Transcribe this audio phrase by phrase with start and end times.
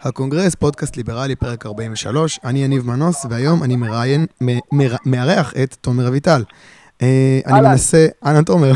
[0.00, 2.40] הקונגרס, פודקאסט ליברלי, פרק 43.
[2.44, 4.26] אני יניב מנוס, והיום אני מראיין,
[5.06, 6.44] מארח את תומר אביטל.
[7.02, 8.72] אה, אני מנסה, אהלן תומר,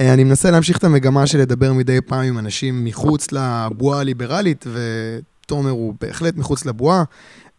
[0.00, 4.66] אה, אני מנסה להמשיך את המגמה של לדבר מדי פעם עם אנשים מחוץ לבועה הליברלית,
[4.72, 7.04] ותומר הוא בהחלט מחוץ לבועה.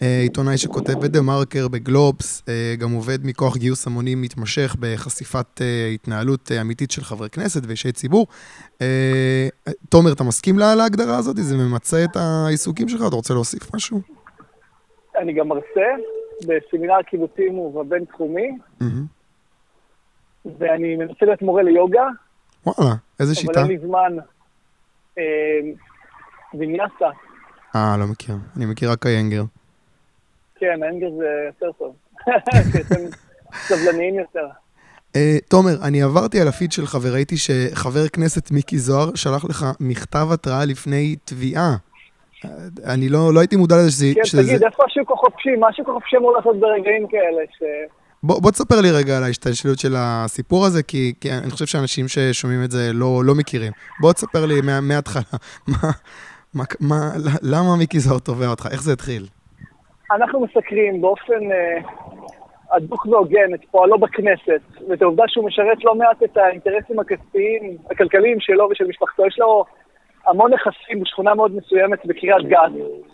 [0.04, 2.44] אה, עיתונאי שכותב בדה מרקר בגלובס,
[2.80, 5.62] גם עובד מכוח גיוס המונים מתמשך בחשיפת
[5.94, 8.28] התנהלות אמיתית של חברי כנסת ואישי ציבור.
[9.89, 11.38] תומר, אתה מסכים להגדרה הזאת?
[11.38, 13.02] זה ממצה את העיסוקים שלך?
[13.08, 14.02] אתה רוצה להוסיף משהו?
[15.18, 15.88] אני גם מרצה
[16.47, 18.58] בסמינר קיבוצים ובבינתחומי.
[20.46, 22.08] ואני מנסה להיות מורה ליוגה.
[22.66, 23.61] וואלה, איזה שיטה?
[23.61, 24.18] אבל אין לי זמן.
[25.18, 25.24] אה,
[26.60, 27.10] ויניאסה.
[27.75, 28.36] אה, לא מכיר.
[28.58, 29.44] אני מכיר רק איינגר.
[30.56, 31.96] כן, איינגר זה יותר טוב.
[32.81, 33.02] אתם
[33.53, 34.48] סבלניים יותר.
[35.17, 40.28] Uh, תומר, אני עברתי על הפיד שלך וראיתי שחבר כנסת מיקי זוהר שלח לך מכתב
[40.31, 41.75] התראה לפני תביעה.
[42.86, 44.14] אני לא, לא הייתי מודע לזה שזה...
[44.16, 44.44] כן, שזה...
[44.44, 45.50] תגיד, איפה השוק החופשי?
[45.59, 47.42] מה השוק החופשי אמור לעשות ברגעים כאלה?
[47.58, 47.64] ש...
[48.23, 52.08] בוא, בוא תספר לי רגע על ההשתלשלות של הסיפור הזה, כי, כי אני חושב שאנשים
[52.08, 53.72] ששומעים את זה לא, לא מכירים.
[54.02, 55.23] בוא תספר לי מה, מההתחלה,
[55.67, 55.92] מה,
[56.53, 57.11] מה, מה,
[57.42, 58.67] למה מיקי זוהר תובע אותך?
[58.72, 59.27] איך זה התחיל?
[60.16, 61.78] אנחנו מסקרים באופן אה,
[62.72, 68.39] הדוק והוגן את פועלו בכנסת, ואת העובדה שהוא משרת לא מעט את האינטרסים הכספיים, הכלכליים
[68.39, 69.25] שלו ושל משפחתו.
[69.25, 69.66] יש לו
[70.28, 72.59] המון נכסים בשכונה מאוד מסוימת בקריית גת.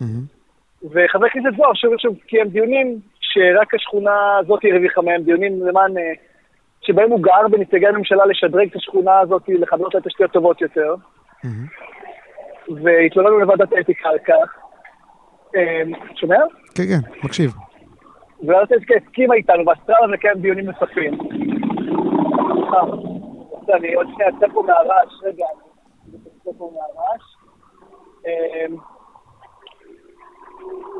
[0.00, 0.84] Mm-hmm.
[0.90, 6.12] וחבר הכנסת זוהר שוב ושוב קיים דיונים שרק השכונה הזאת הרוויחה מהם דיונים למען, אה,
[6.80, 10.94] שבהם הוא גר בנציגי הממשלה לשדרג את השכונה הזאת, לחבר לה תשתיות טובות יותר.
[12.82, 14.58] והתלוננו לוועדת האתיקה על כך.
[15.56, 15.82] אה,
[16.14, 16.38] שומע?
[16.74, 17.52] כן, כן, מקשיב.
[18.46, 21.18] ועדת האתיקה הסכימה איתנו ואסרה לנו לקיים דיונים נוספים.
[23.74, 25.44] אני עוד שנייה אצא פה מהרעש, רגע,
[26.08, 27.22] אני אצא פה מהרעש.
[28.26, 28.66] אה,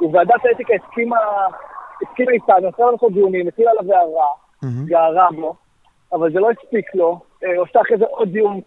[0.02, 1.16] וועדת האתיקה הסכימה
[2.02, 4.28] התחילה איתנו, עשה לנו דיונים, התחילה עליו הערה,
[4.84, 5.54] גערה בו,
[6.12, 7.20] אבל זה לא הספיק לו.
[7.44, 8.60] אה, עושה אחרי זה עוד דיון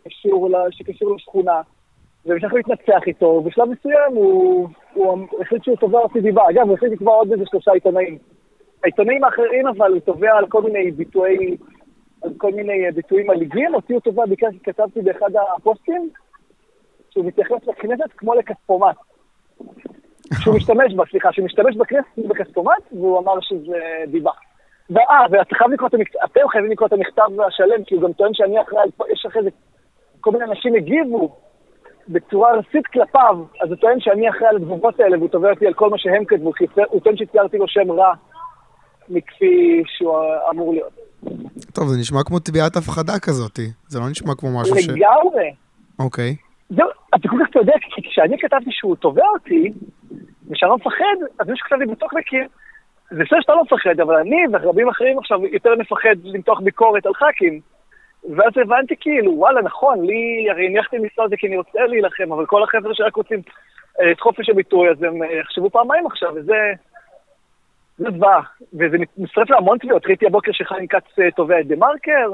[0.71, 1.61] שקשור לשכונה,
[2.25, 6.43] והמשך להתנצח איתו, ובשלב מסוים הוא, הוא החליט שהוא תובע אותי דיבה.
[6.49, 8.17] אגב, הוא החליט לקבוע עוד איזה שלושה עיתונאים.
[8.83, 11.57] העיתונאים האחרים אבל הוא תובע על כל מיני ביטויי,
[12.23, 16.09] על כל מיני אה, ביטויים מלעיגים, אותי הוא תובע בעיקר כי כתבתי באחד הפוסטים,
[17.09, 18.95] שהוא מתייחס לכנסת כמו לכספומט.
[20.39, 24.31] שהוא משתמש בה, סליחה, שהוא משתמש בכנסת בכספומט, והוא אמר שזה דיבה.
[24.89, 28.33] ואה, ואתה חייב לקרוא את המכתב, חייבים לקרוא את המכתב השלם, כי הוא גם טוען
[28.33, 29.49] שאני אחראי, יש אחרי זה,
[30.21, 31.35] כל מיני אנשים הגיבו
[32.07, 35.73] בצורה ארסית כלפיו, אז הוא טוען שאני אחראי על התגובות האלה, והוא תובע אותי על
[35.73, 38.13] כל מה שהם כתבו, כי הוא טוען שציירתי לו שם רע
[39.09, 40.17] מכפי שהוא
[40.51, 40.93] אמור להיות.
[41.73, 44.87] טוב, זה נשמע כמו תביעת הפחדה כזאת, זה לא נשמע כמו משהו ש...
[44.87, 45.53] לגמרי.
[45.99, 46.35] אוקיי.
[46.69, 49.71] זהו, אתה כל כך צודק, כי כשאני כתבתי שהוא תובע אותי,
[50.49, 52.47] ושאני לא מפחד, אז מישהו כתב לי בטוקבקים,
[53.11, 57.13] זה בסדר שאתה לא מפחד, אבל אני ורבים אחרים עכשיו יותר נפחד למתוח ביקורת על
[57.13, 57.59] ח"כים.
[58.29, 62.45] ואז הבנתי כאילו, וואלה, נכון, לי, הרי הניחתי משרד הזה כי אני רוצה להילחם, אבל
[62.45, 63.41] כל החבר'ה שרק רוצים
[64.01, 66.73] אה, את חופש הביטוי, אז הם אה, יחשבו פעמיים עכשיו, וזה...
[67.97, 68.41] זה זוועה,
[68.73, 70.05] וזה מצטרף להמון תביעות.
[70.05, 72.31] ראיתי הבוקר שחיים כץ אה, תובע את דה מרקר,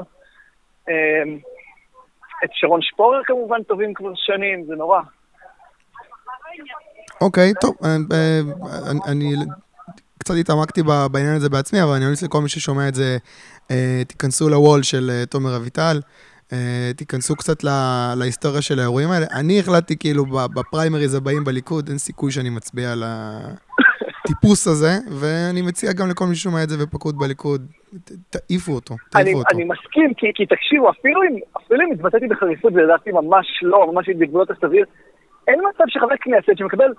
[2.44, 5.00] את שרון שפורר כמובן תובעים כבר שנים, זה נורא.
[7.20, 7.74] אוקיי, טוב,
[9.10, 9.34] אני
[10.18, 13.16] קצת התעמקתי בעניין הזה בעצמי, אבל אני ממליץ לכל מי ששומע את זה,
[14.06, 16.00] תיכנסו לוול של תומר אביטל,
[16.96, 17.64] תיכנסו קצת
[18.16, 19.26] להיסטוריה של האירועים האלה.
[19.40, 25.92] אני החלטתי כאילו בפריימריז הבאים בליכוד, אין סיכוי שאני מצביע על הטיפוס הזה, ואני מציע
[25.92, 27.66] גם לכל מי ששומע את זה ופקוד בליכוד,
[28.30, 29.48] תעיפו אותו, תעיפו אותו.
[29.54, 31.22] אני מסכים, כי תקשיבו, אפילו
[31.86, 34.84] אם התבטאתי בחריפות ולדעתי ממש לא, ממש בגבולות הסביר,
[35.48, 36.92] אין מצב שחבר כנסת שמקבל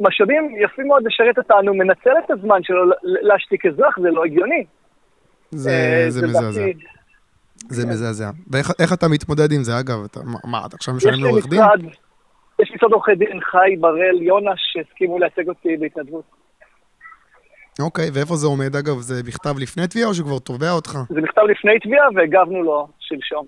[0.00, 4.64] משאבים יפים מאוד לשרת אותנו, מנצל את הזמן שלו להשתיק אזרח, זה לא הגיוני.
[5.50, 6.62] זה, אה, זה מזעזע.
[7.68, 7.88] זה כן.
[7.88, 8.30] מזעזע.
[8.50, 10.04] ואיך אתה מתמודד עם זה, אגב?
[10.04, 11.60] אתה, מה, אתה עכשיו משלם לעורך דין?
[12.58, 16.24] יש משרד עורכי דין, חי, בראל, יונה, שהסכימו לייצג אותי בהתנדבות.
[17.80, 18.98] אוקיי, ואיפה זה עומד, אגב?
[18.98, 20.98] זה בכתב לפני תביעה או שכבר תובע אותך?
[21.08, 23.46] זה בכתב לפני תביעה והגבנו לו שלשום.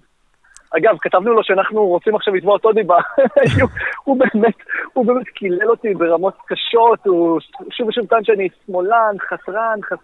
[0.77, 2.99] אגב, כתבנו לו שאנחנו רוצים עכשיו לתבוע אותו דיבה.
[4.05, 4.55] הוא באמת,
[4.93, 7.41] הוא באמת קילל אותי ברמות קשות, הוא
[7.71, 9.99] שוב ושוב טען שאני שמאלן, חתרן, חס...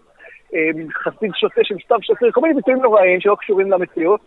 [0.55, 4.21] אמ, חסיד שוטה של סתיו שוטר, כל מיני ביטויים נוראים שלא קשורים למציאות.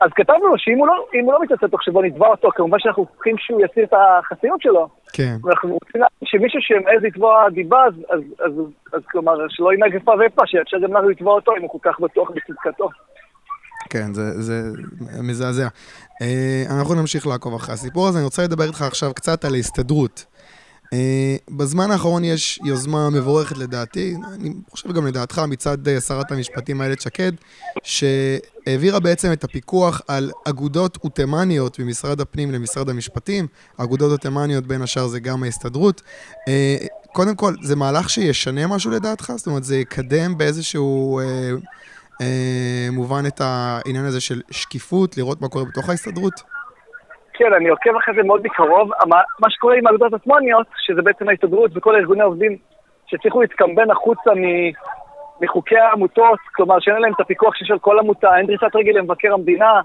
[0.00, 3.36] אז כתבנו לו שאם הוא לא, לא מתעסק תוך שבו נתבע אותו, כמובן שאנחנו צריכים
[3.38, 4.88] שהוא יסיר את החסינות שלו.
[5.12, 5.36] כן.
[5.44, 8.52] ואנחנו רוצים שמישהו שמעז לתבוע דיבה, אז, אז, אז,
[8.92, 12.00] אז כלומר, שלא ינהג איפה ואיפה, שיאפשר גם לנו לתבוע אותו אם הוא כל כך
[12.00, 12.88] בטוח בצדקתו.
[13.90, 14.54] כן, זה, זה
[15.22, 15.68] מזעזע.
[16.22, 18.18] אה, אנחנו נמשיך לעקוב אחרי הסיפור הזה.
[18.18, 20.24] אני רוצה לדבר איתך עכשיו קצת על ההסתדרות.
[20.92, 26.82] אה, בזמן האחרון יש יוזמה מבורכת לדעתי, אני חושב גם לדעתך, מצד אה, שרת המשפטים
[26.82, 27.32] איילת שקד,
[27.82, 33.46] שהעבירה בעצם את הפיקוח על אגודות אוטמניות ממשרד הפנים למשרד המשפטים.
[33.76, 36.02] אגודות אוטמניות בין השאר זה גם ההסתדרות.
[36.48, 36.76] אה,
[37.12, 39.32] קודם כל, זה מהלך שישנה משהו לדעתך?
[39.36, 41.24] זאת אומרת, זה יקדם באיזשהו אה,
[42.20, 46.51] אה, מובן את העניין הזה של שקיפות, לראות מה קורה בתוך ההסתדרות?
[47.42, 48.90] כן, אני עוקב אחרי זה מאוד מקרוב.
[49.40, 52.56] מה שקורה עם האגודות עצמוניות, שזה בעצם ההסתדרות וכל ארגוני העובדים
[53.06, 54.30] שהצליחו להתקמבן החוצה
[55.40, 59.80] מחוקי העמותות, כלומר שאין להם את הפיקוח של כל עמותה, אין דריסת רגל למבקר המדינה,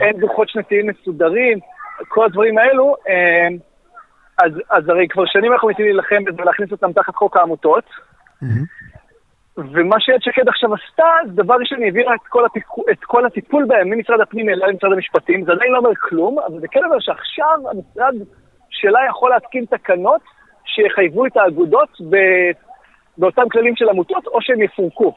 [0.00, 1.58] אין דוחות שנתיים מסודרים,
[2.08, 3.48] כל הדברים האלו, אה,
[4.38, 7.84] אז, אז הרי כבר שנים אנחנו מנסים להילחם ולהכניס אותם תחת חוק העמותות.
[9.58, 12.20] ומה שאיילת שקד עכשיו עשתה, זה דבר ראשון, היא העבירה את
[12.90, 16.60] את כל הטיפול בהם ממשרד הפנים אליה למשרד המשפטים, זה עדיין לא אומר כלום, אבל
[16.60, 18.14] זה כן אומר שעכשיו המשרד
[18.70, 20.20] שלה יכול להתקין תקנות
[20.64, 22.16] שיחייבו את האגודות ב,
[23.18, 25.14] באותם כללים של עמותות, או שהם יפורקו.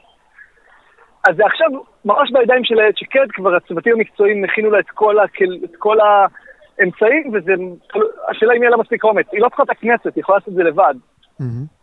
[1.28, 1.68] אז זה עכשיו
[2.04, 5.96] ממש בידיים של איילת שקד, כבר הצוותים המקצועיים הכינו לה את כל, הכל, את כל
[6.00, 9.26] האמצעים, והשאלה אם יהיה לה מספיק אומץ.
[9.32, 10.94] היא לא צריכה את הכנסת, היא יכולה לעשות את זה לבד.
[11.40, 11.79] Mm-hmm.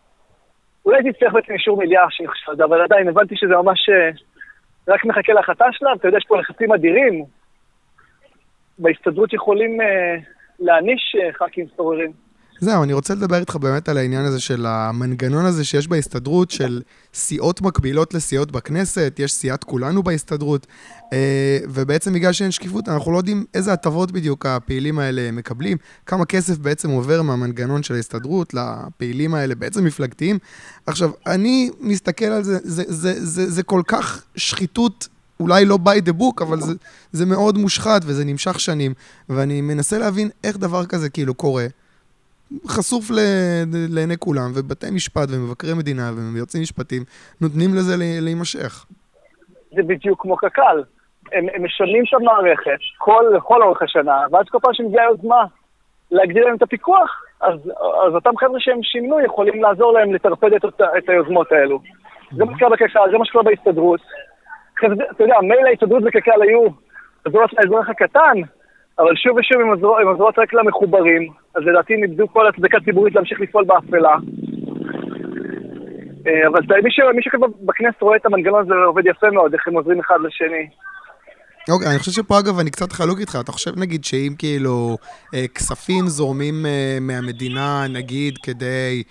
[0.87, 4.09] אולי תצטרך בעצם אישור מליאה שאני חושב על זה, אבל עדיין הבנתי שזה ממש אה,
[4.87, 7.25] רק מחכה להחלטה שלה, ואתה יודע, יש פה לחצים אדירים.
[8.79, 10.15] בהסתדרות יכולים אה,
[10.59, 12.26] להעניש אה, ח"כים סוררים.
[12.59, 16.81] זהו, אני רוצה לדבר איתך באמת על העניין הזה של המנגנון הזה שיש בהסתדרות, של
[17.13, 20.67] סיעות מקבילות לסיעות בכנסת, יש סיעת כולנו בהסתדרות,
[21.13, 26.25] אה, ובעצם בגלל שאין שקיפות, אנחנו לא יודעים איזה הטבות בדיוק הפעילים האלה מקבלים, כמה
[26.25, 30.39] כסף בעצם עובר מהמנגנון של ההסתדרות לפעילים האלה, בעצם מפלגתיים.
[30.85, 35.07] עכשיו, אני מסתכל על זה, זה, זה, זה, זה כל כך שחיתות
[35.39, 36.73] אולי לא by the book, אבל זה,
[37.11, 38.93] זה מאוד מושחת וזה נמשך שנים,
[39.29, 41.67] ואני מנסה להבין איך דבר כזה כאילו קורה.
[42.67, 43.11] חשוף
[43.89, 47.03] לעיני כולם, ובתי משפט ומבקרי מדינה ויועצים משפטיים
[47.41, 48.85] נותנים לזה להימשך.
[49.75, 50.83] זה בדיוק כמו קק"ל.
[51.33, 55.43] הם, הם משנים את המערכת כל, לכל אורך השנה, ואז כל פעם שמגיעה יוזמה
[56.11, 57.53] להגדיל להם את הפיקוח, אז,
[58.07, 60.65] אז אותם חבר'ה שהם שימנו יכולים לעזור להם לטרפד את,
[60.97, 61.79] את היוזמות האלו.
[62.31, 64.01] זה מה שקורה בקק"ל, זה מה שקורה בהסתדרות.
[65.11, 66.67] אתה יודע, מילא ההסתדרות וקק"ל היו
[67.25, 68.41] עזרות לאזרח הקטן,
[68.99, 69.61] אבל שוב ושוב
[70.01, 74.15] הם עוזרות רק למחוברים, אז לדעתי הם איבדו כל הצדקה ציבורית להמשיך לפעול באפלה.
[76.27, 76.81] אה, אבל
[77.15, 80.69] מי שכבר בכנסת רואה את המנגנון הזה עובד יפה מאוד, איך הם עוזרים אחד לשני.
[81.69, 84.97] אוקיי, אני חושב שפה אגב אני קצת חלוק איתך, אתה חושב נגיד שאם כאילו
[85.33, 89.03] אה, כספים זורמים אה, מהמדינה, נגיד כדי,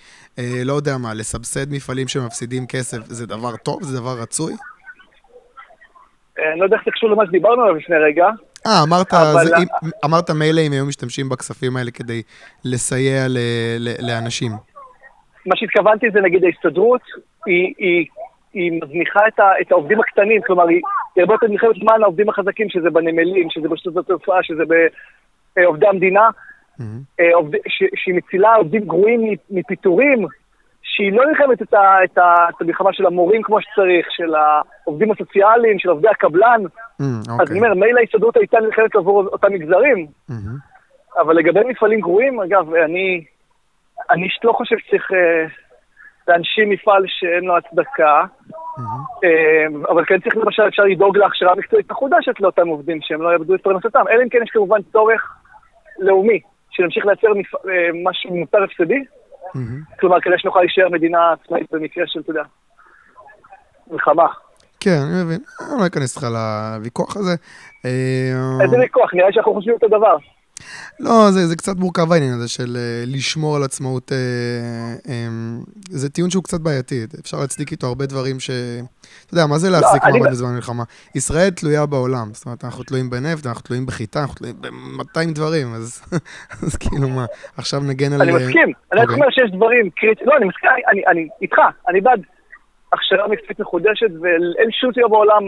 [0.65, 3.83] לא יודע מה, לסבסד מפעלים שמפסידים כסף, זה דבר טוב?
[3.83, 4.53] זה דבר רצוי?
[6.37, 8.27] אני לא יודע איך זה קשור למה שדיברנו עליו לפני רגע.
[8.67, 9.11] אה, אמרת,
[9.43, 12.21] זה, אם, אמרת מילא אם היו משתמשים בכספים האלה כדי
[12.65, 13.37] לסייע ל,
[13.79, 14.51] ל, לאנשים.
[15.45, 17.01] מה שהתכוונתי זה נגיד ההסתדרות,
[17.45, 18.05] היא, היא,
[18.53, 20.81] היא מזניחה את, ה, את העובדים הקטנים, כלומר היא
[21.17, 24.63] הרבה יותר נלחמת למען העובדים החזקים, שזה בנמלים, שזה בשטות התעופה, שזה
[25.55, 26.29] בעובדי המדינה,
[26.79, 27.21] mm-hmm.
[27.33, 30.27] עובד, ש, שהיא מצילה עובדים גרועים מפיטורים,
[30.97, 35.11] שהיא לא נלחמת את, ה, את, ה, את המלחמה של המורים כמו שצריך, של העובדים
[35.11, 36.61] הסוציאליים, של עובדי הקבלן.
[36.65, 37.41] Mm, okay.
[37.41, 41.21] אז אני אומר, מילא ההסתדרות הייתה נלחמת עבור אותם מגזרים, mm-hmm.
[41.21, 43.23] אבל לגבי מפעלים גרועים, אגב, אני,
[44.09, 45.45] אני לא חושב שצריך אה,
[46.27, 48.81] להנשים מפעל שאין לו הצדקה, mm-hmm.
[49.23, 53.55] אה, אבל כן צריך למשל, אפשר לדאוג להכשרה מקצועית מחודשת לאותם עובדים, שהם לא יאבדו
[53.55, 55.33] את פרנסתם, אלא אם כן יש כמובן צורך
[55.99, 56.39] לאומי,
[56.69, 57.55] שנמשיך לייצר מפ...
[57.55, 59.03] אה, משהו מותר הפסדי.
[59.55, 59.99] Mm-hmm.
[59.99, 62.43] כלומר, כדי שנוכל להישאר מדינה עצמאית במקרה של, אתה יודע,
[63.91, 64.27] מלחמה.
[64.79, 65.39] כן, אני מבין.
[65.61, 67.35] אני לא אכנס איתך לוויכוח הזה.
[67.85, 69.13] אה, איזה ויכוח?
[69.13, 70.17] נראה שאנחנו חושבים אותו דבר.
[70.99, 75.09] לא, זה, זה קצת מורכב העניין הזה של uh, לשמור על עצמאות, uh, um,
[75.89, 78.49] זה טיעון שהוא קצת בעייתי, אפשר להצדיק איתו הרבה דברים ש...
[79.25, 80.83] אתה יודע, מה זה לא, להחזיק לא, מעמד בזמן מלחמה?
[81.15, 85.67] ישראל תלויה בעולם, זאת אומרת, אנחנו תלויים בנפט, אנחנו תלויים בחיטה, אנחנו תלויים ב-200 דברים,
[85.73, 86.03] אז,
[86.63, 87.25] אז כאילו מה,
[87.57, 88.21] עכשיו נגן על...
[88.21, 89.15] אני מסכים, אני רק אוקיי.
[89.15, 92.21] אומר שיש דברים קריטיים, לא, אני מסכים, אני, אני איתך, אני בעד
[92.93, 95.43] הכשרה מקצועית מחודשת, ואין שום סיבה בעולם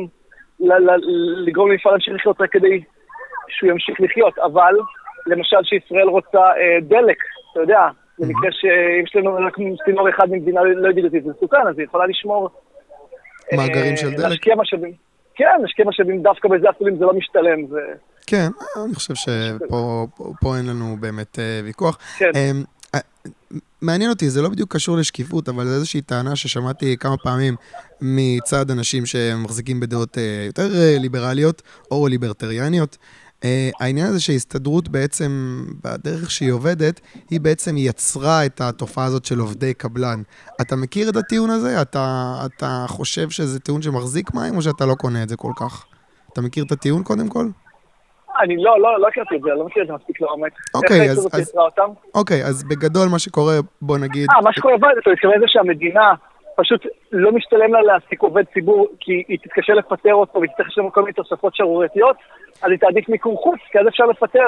[1.47, 2.83] לגרום למפעל להמשיך לחיות רק כדי
[3.47, 4.75] שהוא ימשיך לחיות, אבל
[5.29, 7.17] למשל שישראל רוצה אה, דלק,
[7.51, 7.87] אתה יודע,
[8.19, 9.55] במקרה שאם יש לנו רק
[9.85, 12.49] צינור אחד ממדינה לא ידידותית, זה מסוכן, אז היא יכולה לשמור...
[13.57, 14.29] מאגרים של אה, דלק?
[14.29, 14.93] להשקיע משאבים.
[15.35, 17.67] כן, להשקיע משאבים דווקא בזה אפילו אם זה לא משתלם.
[17.67, 17.79] זה...
[18.27, 18.47] כן,
[18.85, 21.97] אני חושב שפה אין לנו באמת אה, ויכוח.
[22.17, 22.31] כן.
[22.35, 22.63] אמ,
[22.95, 22.99] אה,
[23.81, 27.55] מעניין אותי, זה לא בדיוק קשור לשקיפות, אבל זו איזושהי טענה ששמעתי כמה פעמים
[28.01, 30.17] מצד אנשים שמחזיקים בדעות
[30.47, 30.67] יותר
[30.99, 32.97] ליברליות או ליברטריאניות.
[33.39, 33.45] Uh,
[33.79, 39.73] העניין הזה שההסתדרות בעצם, בדרך שהיא עובדת, היא בעצם יצרה את התופעה הזאת של עובדי
[39.73, 40.21] קבלן.
[40.61, 41.81] אתה מכיר את הטיעון הזה?
[41.81, 45.85] אתה, אתה חושב שזה טיעון שמחזיק מים, או שאתה לא קונה את זה כל כך?
[46.33, 47.45] אתה מכיר את הטיעון קודם כל?
[48.41, 50.53] אני לא, לא, לא הכרתי את זה, לא מכיר את זה מספיק לעומק.
[50.73, 51.29] אוקיי, אז...
[52.15, 54.27] אוקיי, אז בגדול מה שקורה, בוא נגיד...
[54.35, 56.13] אה, מה שקורה, אתה מתכוון לזה שהמדינה
[56.59, 60.89] פשוט לא משתלם לה להעסיק עובד ציבור כי היא תתקשה לפטר אותו והיא תצטרך לשלם
[60.89, 62.15] כל מיני תוספות שערורייתיות,
[62.61, 64.47] אז היא תעדיף מיקור חוץ, כי אז אפשר לפטר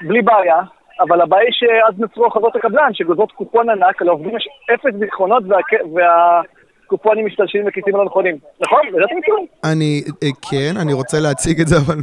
[0.00, 0.60] בלי בעיה,
[1.00, 5.58] אבל הבעיה היא שאז נוצרו חברות הקבלן שגוזרות קופון ענק, לעובדים יש אפס ביטחונות וה...
[5.94, 6.40] וה...
[6.86, 8.80] קופונים משתלשים בכיסים הלא נכונים, נכון?
[8.92, 9.46] זה אתם מכירים?
[9.64, 11.98] אני, אה, כן, אני רוצה להציג את זה, אבל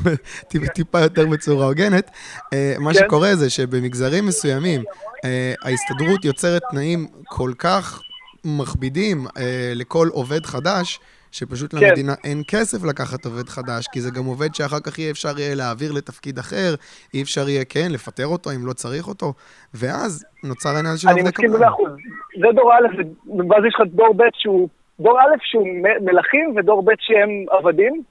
[0.75, 2.12] טיפה יותר בצורה הוגנת.
[2.53, 3.00] אה, מה כן.
[3.00, 4.81] שקורה זה שבמגזרים מסוימים,
[5.25, 8.01] אה, ההסתדרות יוצרת תנאים כל כך
[8.46, 9.25] מכבידים
[9.75, 11.00] לכל עובד חדש,
[11.32, 11.88] שפשוט כן.
[11.88, 15.56] למדינה אין כסף לקחת עובד חדש, כי זה גם עובד שאחר כך יהיה אפשר יהיה
[15.56, 16.75] להעביר לתפקיד אחר,
[17.13, 19.34] אי אפשר יהיה, כן, לפטר אותו אם לא צריך אותו,
[19.74, 21.48] ואז נוצר העניין של עובדי קבלן.
[21.48, 21.91] אני מסכים במאה אחוז.
[22.41, 22.88] זה דור א',
[23.50, 25.67] ואז יש לך דור ב' שהוא, דור א' שהוא
[26.01, 28.03] מלכים ודור ב' שהם עבדים.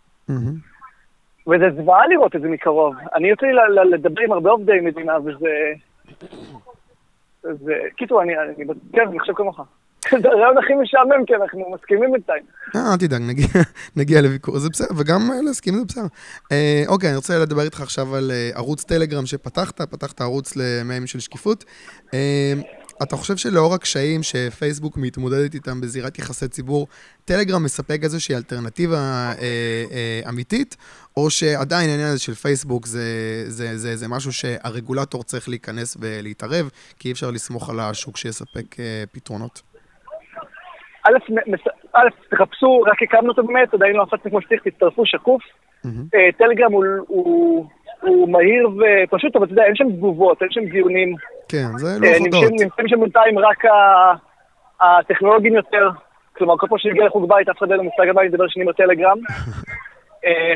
[1.49, 2.95] וזה זוועה לראות את זה מקרוב.
[3.15, 3.53] אני יוצא לי
[3.91, 5.49] לדבר עם הרבה עובדי מדינה, וזה...
[7.43, 7.75] זה...
[7.97, 8.33] קיצור, אני...
[8.93, 9.61] כן, אני חושב כמוך.
[10.11, 12.43] זה הרעיון הכי משעמם, כי אנחנו מסכימים בינתיים.
[12.77, 13.23] אה, אל תדאג,
[13.97, 16.07] נגיע לוויכוח, זה בסדר, וגם להסכים זה בסדר.
[16.53, 21.07] אה, אוקיי, אני רוצה לדבר איתך עכשיו על אה, ערוץ טלגרם שפתחת, פתחת ערוץ למאים
[21.07, 21.65] של שקיפות.
[22.15, 22.55] אה,
[23.03, 26.87] אתה חושב שלאור הקשיים שפייסבוק מתמודדת איתם בזירת יחסי ציבור,
[27.25, 29.35] טלגרם מספק איזושהי אלטרנטיבה אה,
[29.91, 30.77] אה, אמיתית,
[31.17, 33.05] או שעדיין העניין הזה של פייסבוק זה,
[33.47, 38.81] זה, זה, זה משהו שהרגולטור צריך להיכנס ולהתערב, כי אי אפשר לסמוך על השוק שיספק
[38.81, 39.63] אה, פתרונות?
[41.93, 45.43] א', תחפשו, רק הקמנו אותו באמת, עדיין לא הפצנו כמו שצריך, תצטרפו שקוף.
[46.15, 51.15] אה, טלגרם הוא מהיר ופשוט, אבל אתה יודע, אין שם תגובות, אין שם דיונים.
[51.49, 52.53] כן, זה לא אה, הודעות.
[52.61, 53.65] נמצאים שם בינתיים רק
[54.81, 55.89] הטכנולוגים יותר.
[56.37, 58.49] כלומר, כל פעם שאני מגיע לחוג בית, אף אחד אין לו מושג הבית, אני מדבר
[58.49, 59.19] שנים בטלגרם.
[60.25, 60.55] אה,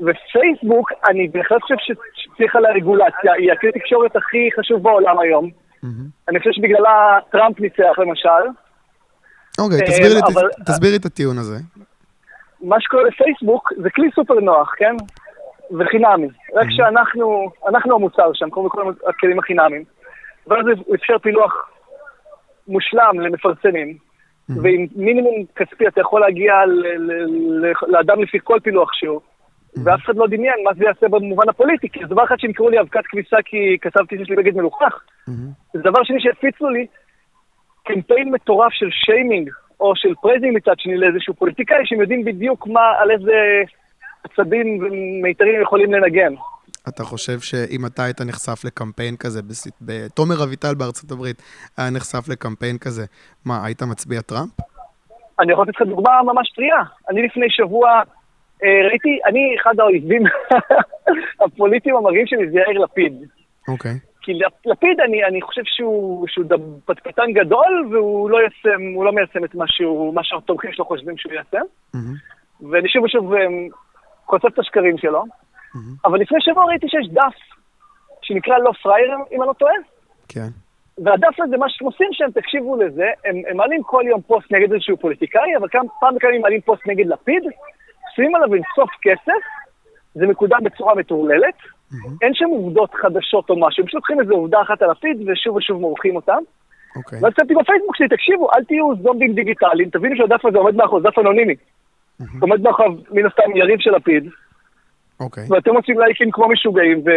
[0.00, 5.50] ופייסבוק, אני בהחלט חושב שצריך על הרגולציה, היא הכלי תקשורת הכי חשוב בעולם היום.
[6.28, 8.44] אני חושב שבגללה טראמפ ניצח למשל.
[9.58, 9.78] אוקיי,
[10.66, 11.56] תסביר לי את הטיעון הזה.
[12.60, 14.96] מה שקורה לפייסבוק זה כלי סופר נוח, כן?
[15.78, 16.28] וחינמי.
[16.54, 19.84] רק שאנחנו, אנחנו המוצר שם, כמו בכל הכלים החינמיים.
[20.46, 21.70] ואז הוא אפשר פילוח
[22.68, 23.96] מושלם למפרסמים,
[24.48, 26.54] ועם מינימום כספי אתה יכול להגיע
[27.88, 29.20] לאדם לפי כל פילוח שהוא,
[29.84, 32.70] ואף אחד לא דמיין מה זה יעשה במובן הפוליטי, כי זה דבר אחד שהם מכרו
[32.70, 34.94] לי אבקת כביסה כי כתבתי שיש לי בגד מלוכלך.
[35.72, 36.86] זה דבר שני שהפיצו לי
[37.86, 39.50] קמפיין מטורף של שיימינג,
[39.80, 43.62] או של praising מצד שני לאיזשהו פוליטיקאי, שהם יודעים בדיוק מה, על איזה
[44.24, 46.34] עצבים ומיתרים יכולים לנגן.
[46.88, 49.40] אתה חושב שאם אתה היית נחשף לקמפיין כזה,
[50.14, 51.42] תומר אביטל בארצות הברית
[51.76, 53.04] היה נחשף לקמפיין כזה,
[53.44, 54.50] מה, היית מצביע טראמפ?
[55.40, 56.82] אני יכול לתת לך דוגמה ממש טריה.
[57.10, 57.88] אני לפני שבוע
[58.64, 60.22] אה, ראיתי, אני אחד האויבים
[61.44, 63.12] הפוליטיים המראים שלי זה יאיר לפיד.
[63.68, 63.90] אוקיי.
[63.92, 64.15] Okay.
[64.26, 64.32] כי
[64.66, 66.44] לפיד, אני, אני חושב שהוא, שהוא
[66.84, 71.32] פטפטן גדול, והוא לא יסם, לא מיישם את מה, שהוא, מה שהתומכים שלו חושבים שהוא
[71.32, 71.66] יישם.
[71.96, 72.70] Mm-hmm.
[72.70, 73.32] ואני שוב ושוב
[74.26, 75.22] חושף את השקרים שלו.
[75.22, 75.78] Mm-hmm.
[76.04, 77.36] אבל לפני שבוע ראיתי שיש דף
[78.22, 79.74] שנקרא לא פראייר, אם אני לא טועה.
[80.28, 80.48] כן.
[81.04, 84.72] והדף הזה, מה שהם עושים שם, תקשיבו לזה, הם, הם מעלים כל יום פוסט נגד
[84.72, 87.42] איזשהו פוליטיקאי, אבל כמה, פעם בכמה הם מעלים פוסט נגד לפיד,
[88.14, 89.42] שמים עליו אינסוף כסף,
[90.14, 91.58] זה מקודם בצורה מטורללת,
[91.92, 92.22] Mm-hmm.
[92.22, 95.56] אין שם עובדות חדשות או משהו, הם פשוט לוקחים איזו עובדה אחת על לפיד ושוב
[95.56, 96.38] ושוב מורחים אותם.
[96.96, 97.18] אוקיי.
[97.22, 101.18] ואז כתבתי בפייסבוק שלי, תקשיבו, אל תהיו זומבים דיגיטליים, תבינו שהדף הזה עומד מאחורי, דף
[101.18, 101.54] אנונימי.
[101.54, 102.24] Mm-hmm.
[102.40, 104.28] עומד מאחוריו מן הסתם יריב של לפיד.
[105.20, 105.44] אוקיי.
[105.50, 107.10] ואתם עושים לייקים כמו משוגעים, ו...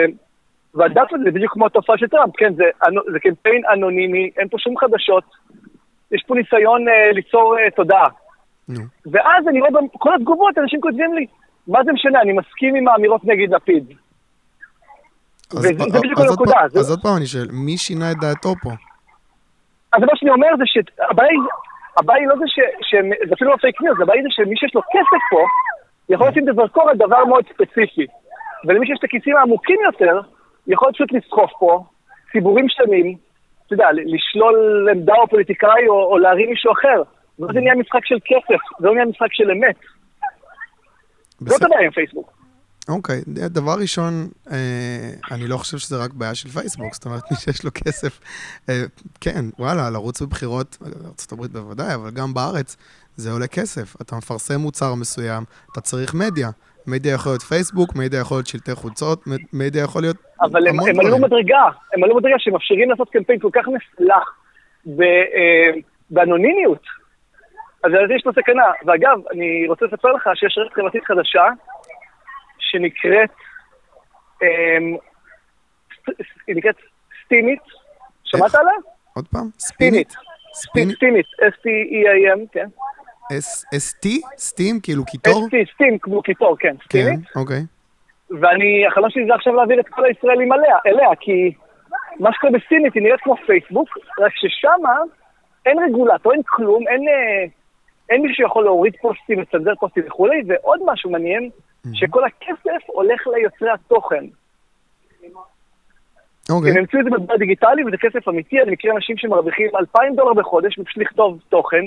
[0.74, 2.64] והדף הזה זה בדיוק כמו התופעה של טראמפ, כן, זה,
[3.12, 5.24] זה קמפיין אנונימי, אין פה שום חדשות,
[6.12, 8.08] יש פה ניסיון אה, ליצור אה, תודעה.
[8.70, 8.82] נו.
[9.12, 11.26] ואז אני רואה בכל התגובות, אנשים כותבים לי,
[11.68, 13.94] מה זה משנה, אני מסכים עם האמירות נגד לפיד.
[15.54, 16.60] וזה בדיוק הנקודה.
[16.80, 18.70] אז עוד פעם אני שואל, מי שינה את דעתו פה?
[19.94, 22.96] אז מה שאני אומר זה שהבעיה היא לא זה ש...
[23.28, 25.42] זה אפילו לא פייק ניוז, הבעיה זה שמי שיש לו כסף פה,
[26.10, 28.06] יכול לשים את הזרקור על דבר מאוד ספציפי.
[28.66, 30.22] ולמי שיש את הכיסים העמוקים יותר,
[30.68, 31.84] יכול פשוט לסחוף פה
[32.32, 33.16] ציבורים שלמים,
[33.66, 37.02] אתה יודע, לשלול עמדה או פוליטיקאי או, או להרים מישהו אחר.
[37.40, 39.76] וזה נהיה משחק של כסף, זה לא נהיה משחק של אמת.
[41.40, 42.39] זאת הבעיה עם פייסבוק.
[42.90, 44.56] אוקיי, דבר ראשון, אה,
[45.32, 48.20] אני לא חושב שזה רק בעיה של פייסבוק, זאת אומרת, מי שיש לו כסף,
[48.70, 48.84] אה,
[49.22, 52.78] כן, וואלה, לרוץ בבחירות, ארה"ב בוודאי, אבל גם בארץ,
[53.16, 53.96] זה עולה כסף.
[54.02, 56.50] אתה מפרסם מוצר מסוים, אתה צריך מדיה.
[56.88, 61.00] מדיה יכול להיות פייסבוק, מדיה יכול להיות שלטי חולצות, מדיה יכול להיות אבל הם, הם
[61.00, 64.36] עלו מדרגה, הם עלו מדרגה שמאפשרים לעשות קמפיין כל כך מפלח
[64.88, 65.80] אה,
[66.10, 66.84] באנונימיות.
[67.84, 68.72] אז יש לו סכנה.
[68.86, 71.44] ואגב, אני רוצה לספר לך שיש רשת חברתית חדשה,
[72.72, 73.30] שנקראת,
[74.42, 74.98] אמ,
[76.48, 76.76] היא נקראת
[77.26, 77.60] סטימית.
[78.24, 78.74] שמעת עליה?
[79.14, 79.50] עוד פעם?
[79.60, 80.14] ספינית.
[80.54, 82.68] סטינית, S-T-E-I-M, כן.
[83.76, 84.08] S-T?
[84.38, 84.80] סטים?
[84.84, 85.48] כאילו קיטור?
[85.48, 86.76] S-T, סטים, כמו קיטור, כן.
[86.90, 87.62] כן, אוקיי.
[88.30, 91.54] ואני, החלום שלי זה עכשיו להעביר את כל הישראלים אליה, כי
[92.20, 94.96] מה שקורה בסינית היא נראית כמו פייסבוק, רק ששמה
[95.66, 97.46] אין רגולטור, אין כלום, אין, אה,
[98.10, 101.50] אין מישהו שיכול להוריד פוסטים, לצנזר פוסטים וכולי, ועוד משהו מעניין.
[101.94, 104.26] שכל הכסף הולך ליוצרי התוכן.
[106.50, 106.72] אוקיי.
[106.72, 110.34] הם המציאו את זה בדבר דיגיטלי, וזה כסף אמיתי, אני מכיר אנשים שמרוויחים 2,000 דולר
[110.34, 111.86] בחודש בשביל לכתוב תוכן,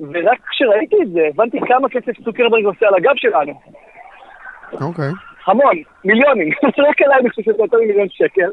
[0.00, 3.52] ורק כשראיתי את זה, הבנתי כמה כסף צוקרברג עושה על הגב שלנו.
[4.72, 5.10] אוקיי.
[5.46, 6.52] המון, מיליונים,
[6.88, 8.50] רק אליי אני חושב שזה יותר ממיליון שקל.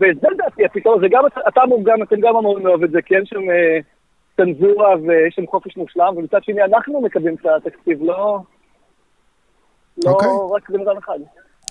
[0.00, 3.26] וזה לדעתי הפתרון, זה גם, אתה גם, אתם גם אמורים לאהוב את זה, כי אין
[3.26, 3.78] שם אה,
[4.36, 8.40] צנזורה ויש שם חופש מושלם, ומצד שני אנחנו מקבלים את התקציב, לא,
[10.04, 10.28] לא אוקיי.
[10.56, 11.18] רק בן אדם אחד.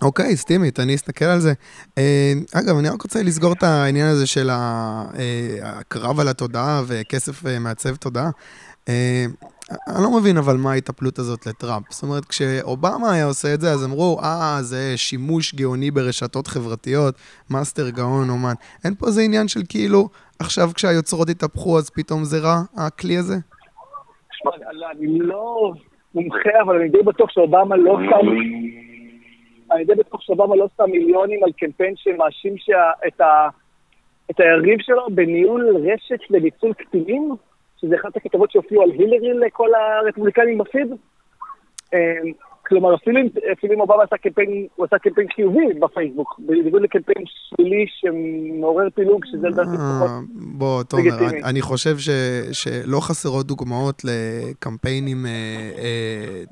[0.02, 1.54] אוקיי, Steemit, אני אסתכל על זה.
[1.98, 5.06] אה, אגב, אני רק רוצה לסגור את העניין הזה של אה,
[5.64, 8.30] הקרב על התודעה וכסף מעצב תודעה.
[9.88, 11.86] אני לא מבין אבל מה ההיטפלות הזאת לטראמפ.
[11.90, 17.16] זאת אומרת, כשאובמה היה עושה את זה, אז אמרו, אה, זה שימוש גאוני ברשתות חברתיות,
[17.50, 18.54] מאסטר גאון אומן.
[18.84, 20.10] אין פה איזה עניין של כאילו,
[20.40, 23.36] עכשיו כשהיוצרות התהפכו, אז פתאום זה רע, הכלי הזה?
[24.92, 25.74] אני לא
[26.16, 28.28] מומחה, אבל אני די בטוח שאובמה לא שם...
[29.72, 32.56] אני די בטוח שאובמה לא שם מיליונים על קמפיין שמאשים
[33.08, 33.50] את, ה...
[34.32, 37.36] את היריב שלו בניהול רשת לניצול קטינים.
[37.82, 40.88] שזה אחת הכתבות שהופיעו על הילרי לכל הרפובליקנים בפיד.
[42.72, 48.88] כלומר, אפילו אם אובמה עשה קמפיין, הוא עשה קמפיין חיובי בפייסבוק, בניגוד לקמפיין שלילי שמעורר
[48.96, 50.10] פילוג, שזה לדעתי אה, פחות
[50.58, 51.96] בוא, תומר, אני חושב
[52.52, 55.32] שלא חסרות דוגמאות לקמפיינים אה,
[55.78, 56.44] אה,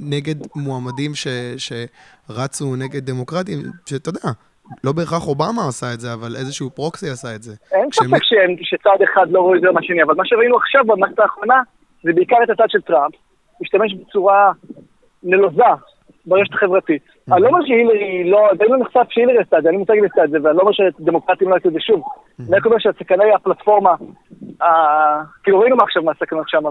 [0.00, 1.10] נגד מועמדים
[1.56, 4.28] שרצו נגד דמוקרטים, שאתה יודע,
[4.84, 7.54] לא בהכרח אובמה עשה את זה, אבל איזשהו פרוקסי עשה את זה.
[7.72, 8.22] אין ספק
[8.62, 11.62] שצד אחד לא רואה את זה מהשני, אבל מה שראינו עכשיו במערכת האחרונה,
[12.02, 13.14] זה בעיקר את הצד של טראמפ,
[13.60, 14.52] משתמש בצורה
[15.22, 15.62] נלוזה
[16.26, 17.02] ברשת החברתית.
[17.02, 17.34] Mm-hmm.
[17.34, 20.24] אני לא אומר שהילרי לא, זה לא נחשף שהילרי עשתה את זה, אני מושג עשתה
[20.24, 22.00] את זה, ואני לא אומר שדמוקרטים לא יעשו את זה שוב.
[22.00, 22.42] Mm-hmm.
[22.48, 23.94] אני רק אומר שהסכנה היא הפלטפורמה,
[25.42, 26.64] כאילו ראינו מה עכשיו מהסכנות שם,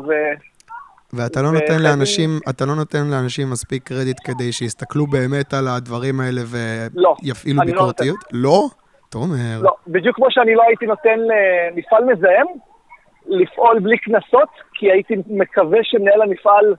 [1.13, 6.19] ואתה לא נותן לאנשים, אתה לא נותן לאנשים מספיק קרדיט כדי שיסתכלו באמת על הדברים
[6.19, 8.17] האלה ויפעילו לא, ביקורתיות?
[8.33, 8.67] לא, לא?
[9.09, 9.61] תומר.
[9.61, 12.47] לא, בדיוק כמו שאני לא הייתי נותן למפעל מזהם
[13.27, 16.75] לפעול בלי קנסות, כי הייתי מקווה שמנהל המפעל אה,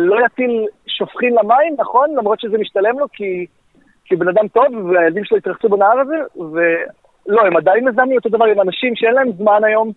[0.00, 2.14] לא יטיל שופכין למים, נכון?
[2.18, 3.46] למרות שזה משתלם לו, כי,
[4.04, 8.44] כי בן אדם טוב, והילדים שלו התרחצו בנהר הזה, ולא, הם עדיין מזהמים אותו דבר
[8.44, 9.92] עם אנשים שאין להם זמן היום.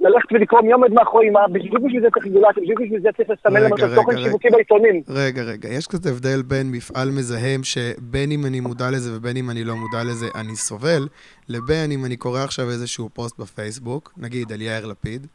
[0.00, 3.30] ללכת ולקרוא מי עומד מאחורי מה, בדיוק בשביל זה צריך רגולציה, בדיוק בשביל זה צריך
[3.30, 5.02] לסמן למשל תוכן שיווקי בעיתונים.
[5.08, 9.50] רגע, רגע, יש כזה הבדל בין מפעל מזהם, שבין אם אני מודע לזה ובין אם
[9.50, 11.08] אני לא מודע לזה, אני סובל,
[11.48, 15.26] לבין אם אני קורא עכשיו איזשהו פוסט בפייסבוק, נגיד על יאיר לפיד,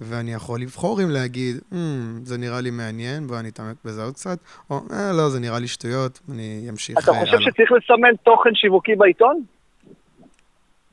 [0.00, 1.76] ואני יכול לבחור אם להגיד, mm,
[2.22, 4.38] זה נראה לי מעניין, בוא אני אתעמק בזה עוד קצת,
[4.70, 7.20] או אה, לא, זה נראה לי שטויות, אני אמשיך הלאה.
[7.20, 9.42] אתה חושב שצריך לסמן תוכן שיווקי בעיתון?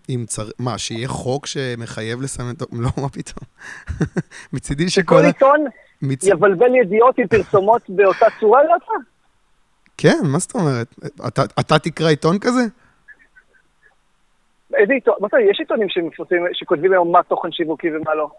[0.09, 2.61] אם צריך, מה, שיהיה חוק שמחייב לסמן את...
[2.71, 3.47] לא, מה פתאום.
[4.53, 5.15] מצידי שכל...
[5.15, 5.65] שכל עיתון
[6.01, 6.23] מצ...
[6.23, 8.83] יבלבל ידיעות עם פרסומות באותה צורה לך?
[9.97, 10.87] כן, מה זאת אומרת?
[11.27, 12.61] אתה, אתה תקרא עיתון כזה?
[14.73, 15.13] איזה עיתון?
[15.19, 18.29] מה זאת אומרת, יש עיתונים שמפרסמים, שכותבים היום מה תוכן שיווקי ומה לא.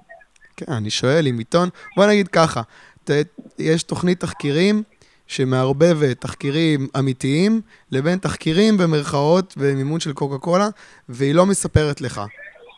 [0.56, 1.68] כן, אני שואל אם עיתון...
[1.96, 2.62] בוא נגיד ככה,
[3.04, 3.10] ת,
[3.58, 4.82] יש תוכנית תחקירים
[5.26, 7.60] שמערבבת תחקירים אמיתיים
[7.92, 10.68] לבין תחקירים במרכאות במימון של קוקה קולה,
[11.08, 12.20] והיא לא מספרת לך.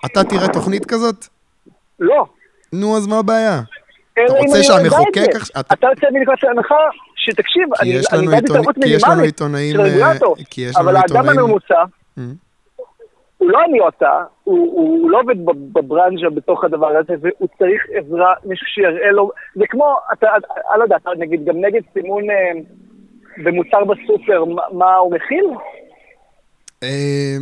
[0.06, 1.26] אתה תראה תוכנית כזאת?
[2.00, 2.26] לא.
[2.72, 3.62] נו, אז מה הבעיה?
[4.12, 5.26] אתה רוצה שהמחוקק...
[5.72, 6.74] אתה יוצא מנקודת הנחה
[7.16, 7.68] שתקשיב,
[8.12, 10.36] אני בעד התערבות מינימלית של רגולטור,
[10.76, 11.84] אבל האדם הממוצע...
[13.38, 15.36] הוא לא אני אותה, הוא, הוא לא עובד
[15.72, 20.26] בברנז'ה בתוך הדבר הזה, והוא צריך עזרה, מישהו שיראה לו, זה כמו, אתה,
[20.70, 22.52] אני לא יודע, אתה נגיד גם נגד סימון אה,
[23.44, 25.44] במוצר בסופר, מה, מה הוא מכיל?
[26.82, 27.36] אה,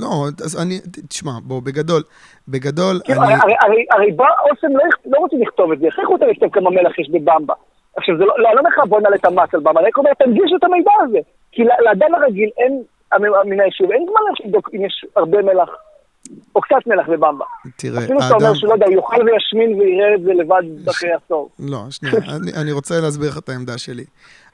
[0.00, 0.08] לא,
[0.44, 0.74] אז אני,
[1.08, 2.02] תשמע, בוא, בגדול,
[2.48, 3.34] בגדול, כאילו, אני...
[3.34, 6.70] הרי, הרי, הרי בא אוסם לא, לא רוצים לכתוב את זה, איך יכולת לכתוב כמה
[6.70, 7.54] מלח יש בבמבה?
[7.96, 9.88] עכשיו, זה לא, לא, אני לא אומר לך בוא נעלה את המס על במה, אני
[9.88, 11.18] רק אומר, תנגיש את המידע הזה.
[11.52, 12.82] כי לאדם הרגיל אין,
[13.44, 15.68] מן היישוב, אין זמן לבדוק אם יש הרבה מלח
[16.54, 17.44] או קצת מלח ובמבה.
[17.76, 21.50] תראה, אפילו שאתה אומר שלא יודע, יאכל וישמין ויראה את זה לבד אחרי עשור.
[21.58, 24.04] לא, שנייה, אני, אני רוצה להסביר לך את העמדה שלי.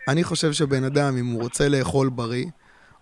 [0.09, 2.46] אני חושב שבן אדם, אם הוא רוצה לאכול בריא,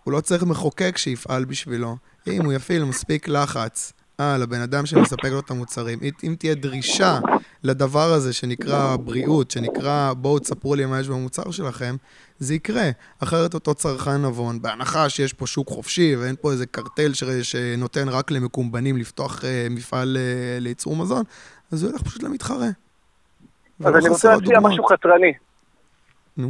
[0.05, 1.97] הוא לא צריך מחוקק שיפעל בשבילו.
[2.27, 7.19] אם הוא יפעיל מספיק לחץ על הבן אדם שמספק לו את המוצרים, אם תהיה דרישה
[7.65, 11.97] לדבר הזה שנקרא בריאות, שנקרא בואו תספרו לי מה יש במוצר שלכם,
[12.39, 12.91] זה יקרה.
[13.23, 17.25] אחרת אותו צרכן נבון, בהנחה שיש פה שוק חופשי ואין פה איזה קרטל ש...
[17.25, 21.23] שנותן רק למקומבנים לפתוח uh, מפעל uh, לייצור מזון,
[21.73, 22.69] אז הוא ילך פשוט למתחרה.
[23.85, 25.33] אז אני רוצה להציע משהו חתרני.
[26.37, 26.47] נו.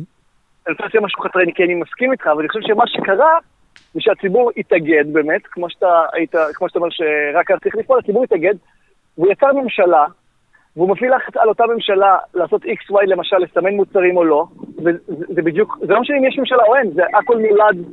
[0.67, 3.39] אני רוצה להציע משהו חתרני, כי אני מסכים איתך, אבל אני חושב שמה שקרה
[3.95, 8.25] זה שהציבור התאגד באמת, כמו שאתה היית, כמו שאתה אומר שרק היה צריך לפעול, הציבור
[8.25, 8.55] התאגד,
[9.19, 10.05] והוא יצר ממשלה,
[10.77, 14.45] והוא מפעיל לחץ על אותה ממשלה לעשות XY למשל, לסמן מוצרים או לא,
[14.79, 17.85] וזה בדיוק, זה לא משנה אם יש ממשלה או אין, זה הכל נולד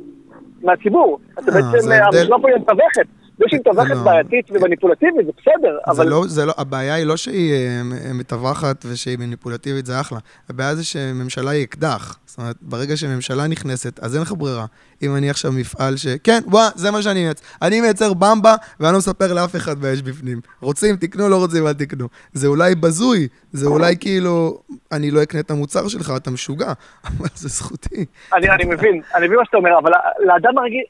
[0.62, 1.18] מהציבור.
[1.32, 3.06] אתה אה, בעצם, הממשלה פה היא מתווכת.
[3.38, 3.96] זה שהיא מתווכת.
[4.04, 6.08] בעייתית ומניפולטיבית, זה בסדר, אבל...
[6.08, 10.18] לא, זה לא, הבעיה היא לא שהיא אה, מתווכת ושהיא מניפולטיבית, זה אחלה.
[10.50, 12.18] הבעיה זה שממשלה היא אקדח.
[12.26, 14.66] זאת אומרת, ברגע שממשלה נכנסת, אז אין לך ברירה.
[15.02, 16.06] אם אני עכשיו מפעל ש...
[16.24, 17.44] כן, וואה, זה מה שאני מייצר.
[17.62, 20.40] אני מייצר במבה, ואני לא מספר לאף אחד מה יש בפנים.
[20.60, 22.08] רוצים, תקנו, לא רוצים, אל תקנו.
[22.32, 24.60] זה אולי בזוי, זה אולי כאילו,
[24.92, 26.72] אני לא אקנה את המוצר שלך, אתה משוגע,
[27.08, 28.04] אבל זה זכותי.
[28.32, 30.82] אני מבין, אני מבין מה שאתה אומר, אבל לאדם הרגיל,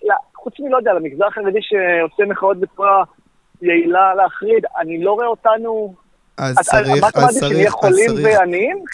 [0.46, 3.04] חוץ מלא יודע, למגזר החרדי שעושה מחאות בצורה
[3.62, 5.94] יעילה להחריד, אני לא רואה אותנו...
[6.38, 8.84] אז צריך, אז צריך, שנהיה חולים ועניים?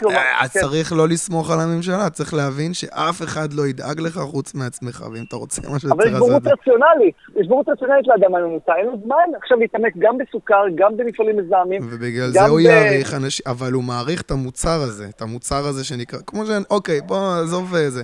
[0.41, 0.61] אז כן.
[0.61, 5.25] צריך לא לסמוך על הממשלה, צריך להבין שאף אחד לא ידאג לך חוץ מעצמך, ואם
[5.29, 9.39] אתה רוצה משהו אבל יש בורות רציונלית, יש בורות רציונלית לאדם הממוצע, אין לו זמן
[9.43, 11.83] עכשיו להתעמק גם בסוכר, גם במפעלים מזהמים.
[11.91, 16.19] ובגלל זה הוא יעריך אנשים, אבל הוא מעריך את המוצר הזה, את המוצר הזה שנקרא,
[16.27, 16.49] כמו ש...
[16.71, 18.03] אוקיי, בוא, עזוב אה, זה.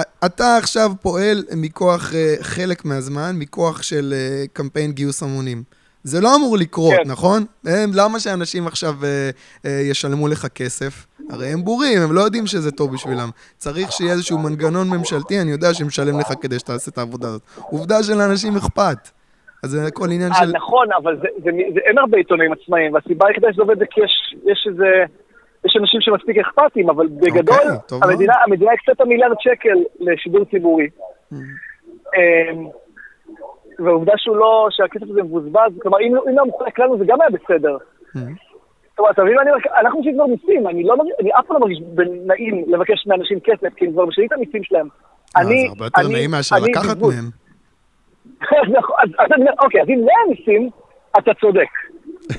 [0.00, 5.62] אתה עכשיו פועל מכוח, אה, חלק מהזמן, מכוח של אה, קמפיין גיוס המונים.
[6.04, 7.10] זה לא אמור לקרות, כן.
[7.10, 7.44] נכון?
[7.66, 9.30] הם, למה שאנשים עכשיו אה,
[9.66, 11.06] אה, ישלמו לך כסף?
[11.30, 13.28] הרי הם בורים, הם לא יודעים שזה טוב בשבילם.
[13.56, 17.42] צריך שיהיה איזשהו מנגנון ממשלתי, אני יודע שמשלם לך כדי שתעשה את העבודה הזאת.
[17.56, 18.98] עובדה שלאנשים אכפת.
[19.62, 20.44] אז זה הכל עניין של...
[20.52, 23.84] נכון, אבל זה, זה, זה, זה, אין הרבה עיתונאים עצמאיים, והסיבה היחידה שזה עובד זה
[23.90, 25.04] כי יש, יש איזה...
[25.66, 30.86] יש אנשים שמספיק אכפתיים, אבל בגדול, okay, אוקיי, המדינה, המדינה הקצתה מיליארד שקל לשידור ציבורי.
[30.86, 31.36] Mm-hmm.
[32.16, 32.68] אמ,
[33.78, 37.30] והעובדה שהוא לא, שהכסף הזה מבוזבז, כלומר, אם לא היה מוחלק לנו זה גם היה
[37.30, 37.76] בסדר.
[37.76, 38.18] Mm-hmm.
[38.90, 39.36] זאת אומרת, אתה מבין,
[39.80, 41.78] אנחנו עושים כבר מיסים, אני לא אני אף פעם לא מרגיש
[42.26, 44.88] נעים לבקש מאנשים כסף, כי הם כבר משנים את המיסים שלהם.
[45.36, 47.30] אה, זה הרבה יותר נעים מאשר לקחת מהם.
[48.78, 48.96] נכון,
[49.64, 50.70] אוקיי, אז אם לא היה מיסים,
[51.18, 51.68] אתה צודק.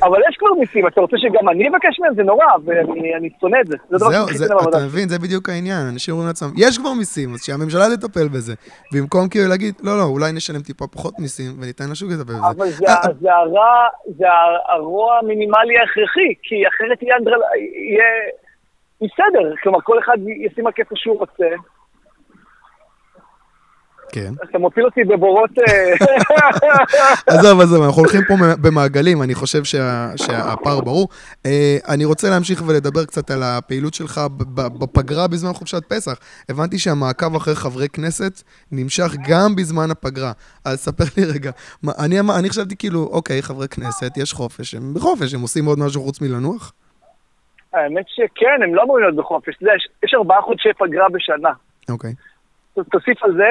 [0.02, 2.14] אבל יש כבר מיסים, אתה רוצה שגם אני אבקש מהם?
[2.16, 3.78] זה נורא, ואני שונא את זה.
[3.90, 5.88] זהו, אתה מבין, זה בדיוק העניין.
[5.94, 8.54] אנשים אומרים לעצמם, יש כבר מיסים, אז שהממשלה תטפל בזה.
[8.94, 12.48] במקום כאילו להגיד, לא, לא, אולי נשלם טיפה פחות מיסים, וניתן לשוק לטפל בזה.
[12.58, 12.68] אבל
[14.18, 14.28] זה
[14.70, 17.16] הרוע המינימלי ההכרחי, כי אחרת יהיה
[19.02, 19.54] בסדר.
[19.64, 21.48] כלומר, כל אחד ישים רק איפה שהוא רוצה.
[24.14, 24.34] כן.
[24.50, 25.50] אתה מוביל אותי בבורות...
[25.60, 25.94] אה,
[27.38, 29.64] עזוב, עזוב, אנחנו הולכים פה במעגלים, אני חושב
[30.16, 31.08] שהפער ברור.
[31.46, 34.22] אה, אני רוצה להמשיך ולדבר קצת על הפעילות שלך
[34.56, 36.20] בפגרה בזמן חופשת פסח.
[36.50, 40.32] הבנתי שהמעקב אחרי חברי כנסת נמשך גם בזמן הפגרה.
[40.66, 41.52] אז ספר לי רגע,
[42.06, 46.02] אני, אני חשבתי כאילו, אוקיי, חברי כנסת, יש חופש, הם בחופש, הם עושים עוד משהו
[46.02, 46.74] חוץ מלנוח?
[47.74, 49.54] האמת שכן, הם לא אמורים להיות בחופש.
[50.04, 51.50] יש ארבעה חודשי פגרה בשנה.
[51.90, 52.14] אוקיי.
[52.74, 53.50] תוסיף על זה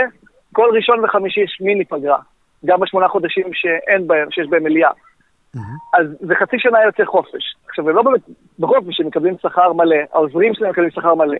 [0.53, 2.19] כל ראשון וחמישי יש מיני פגרה,
[2.65, 4.91] גם בשמונה חודשים שאין בהם, שיש בהם מליאה.
[4.91, 5.99] Mm-hmm.
[6.01, 7.57] אז זה חצי שנה יוצא חופש.
[7.69, 8.21] עכשיו, הם לא באמת
[8.59, 11.39] בחופש, הם מקבלים שכר מלא, העוזרים שלהם מקבלים שכר מלא.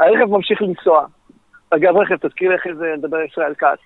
[0.00, 1.06] הרכב ממשיך לנסוע.
[1.70, 3.78] אגב, רכב, תזכיר לי אחרי זה לדבר ישראל כץ.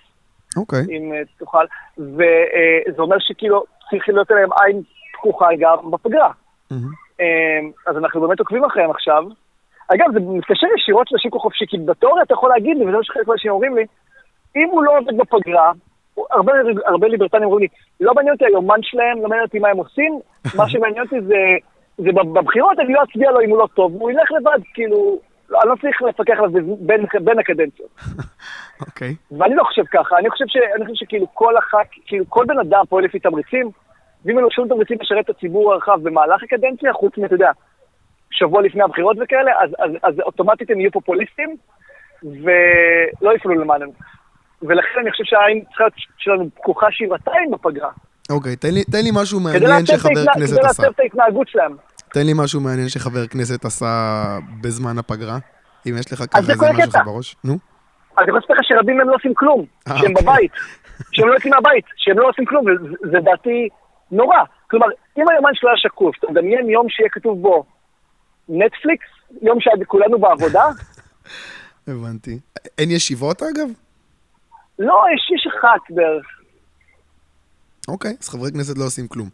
[0.56, 0.78] אוקיי.
[0.78, 0.90] Okay.
[0.90, 1.64] אם uh, תוכל.
[1.98, 6.30] וזה uh, אומר שכאילו צריך להיות עליהם עין פקוחה גם בפגרה.
[6.72, 6.74] Mm-hmm.
[7.20, 9.24] Uh, אז אנחנו באמת עוקבים אחריהם עכשיו.
[9.88, 13.26] אגב, זה מתקשר ישירות לשוק החופשי, כי בתיאוריה אתה יכול להגיד לי, וזה מה שחלק
[13.26, 13.84] מהאנשים אומרים לי,
[14.56, 15.72] אם הוא לא עובד בפגרה,
[16.30, 16.52] הרבה,
[16.86, 17.68] הרבה ליברטנים אומרים לי,
[18.00, 20.20] לא מעניין אותי היומן שלהם, לא מעניין אותי מה הם עושים,
[20.56, 21.34] מה שמעניין אותי זה,
[21.98, 25.18] זה בבחירות, אני לא אצביע לו אם הוא לא טוב, הוא ילך לבד, כאילו,
[25.50, 27.90] לא, אני לא צריך לפקח עליו בין, בין הקדנציות.
[28.86, 29.10] אוקיי.
[29.10, 29.34] Okay.
[29.38, 32.58] ואני לא חושב ככה, אני חושב, ש, אני חושב שכאילו כל אחת, כאילו כל בן
[32.58, 33.70] אדם פועל לפי תמריצים,
[34.24, 37.50] ואם אין לו שום תמריצים לשרת את הציבור הרחב במהלך הקדנציה, חוץ מאתה יודע,
[38.30, 41.56] שבוע לפני הבחירות וכאלה, אז, אז, אז אוטומטית הם יהיו פופוליסטים,
[42.22, 43.92] ולא יפעלו למעננו.
[44.62, 45.64] ולכן אני חושב שהעין
[46.18, 47.90] שלנו פקוחה שבעתיים בפגרה.
[48.30, 50.56] אוקיי, תן לי, תן לי משהו מעניין שחבר כנסת עשה.
[50.56, 51.76] כדי לעצב את ההתנהגות שלהם.
[52.12, 53.86] תן לי משהו מעניין שחבר כנסת עשה
[54.60, 55.38] בזמן הפגרה,
[55.86, 57.36] אם יש לך ככה איזה משהו לך בראש.
[57.44, 57.58] נו.
[58.18, 60.22] אני יכול לספר לך שרבים מהם לא עושים כלום, אה, שהם אוקיי.
[60.22, 60.52] בבית,
[61.12, 63.68] שהם לא יוצאים מהבית, שהם לא עושים כלום, וזה דעתי
[64.10, 64.36] נורא.
[64.70, 64.86] כלומר,
[65.18, 67.64] אם היומן שלו היה שקוף, אתה מדמיין יום שיהיה כתוב בו
[68.48, 69.06] נטפליקס,
[69.42, 70.64] יום שכולנו בעבודה?
[71.88, 72.38] הבנתי.
[72.78, 73.68] אין ישיבות אגב?
[74.78, 76.26] לא, יש איש אחת בערך.
[77.88, 79.28] אוקיי, אז חברי כנסת לא עושים כלום.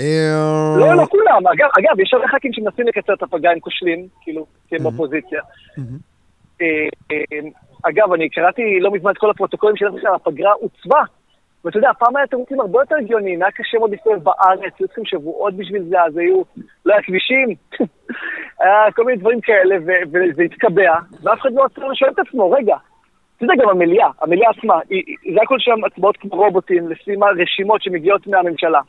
[0.00, 1.46] אה, לא, לא כולם.
[1.46, 5.40] אגב, אגב, יש הרבה ח"כים שמנסים לקצר את הפגרה, הם כושלים, כאילו, כי הם באופוזיציה.
[6.62, 6.66] אה,
[7.12, 7.48] אה,
[7.82, 11.02] אגב, אני קראתי לא מזמן את כל הפרוטוקולים של הפגרה עוצבה.
[11.64, 15.04] ואתה יודע, פעם היה תירוצים הרבה יותר הגיוניים, היה קשה מאוד להסתובב בארץ, היו צריכים
[15.04, 16.42] שבועות בשביל זה, אז היו,
[16.86, 17.48] לא היה כבישים,
[18.60, 19.76] היה כל מיני דברים כאלה,
[20.12, 22.76] וזה התקבע, ואף אחד לא עצר לשאול את עצמו, רגע,
[23.36, 24.74] אתה יודע, גם המליאה, המליאה עצמה,
[25.34, 28.80] זה הכל שם הצבעות כמו רובוטים, לפי מה רשימות שמגיעות מהממשלה.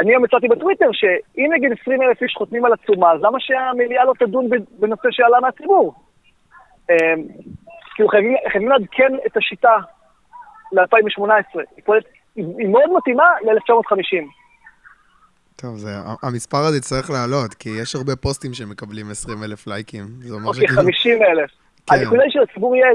[0.00, 4.04] אני היום הצעתי בטוויטר שאם נגיד 20 אלף איש חותמים על עצומה, אז למה שהמליאה
[4.04, 4.48] לא תדון
[4.78, 5.94] בנושא שעלה מהציבור?
[6.90, 6.96] אמ,
[7.94, 9.76] כאילו חייבים לעדכן את השיטה
[10.72, 11.60] ל-2018.
[12.36, 14.24] היא מאוד מתאימה ל-1950.
[15.56, 15.88] טוב, זה,
[16.22, 20.04] המספר הזה צריך לעלות, כי יש הרבה פוסטים שמקבלים 20 אלף לייקים.
[20.44, 21.50] אוקיי, 50 אלף.
[21.86, 21.94] כן.
[21.94, 22.88] הנקודה היא שלציבור יהיה...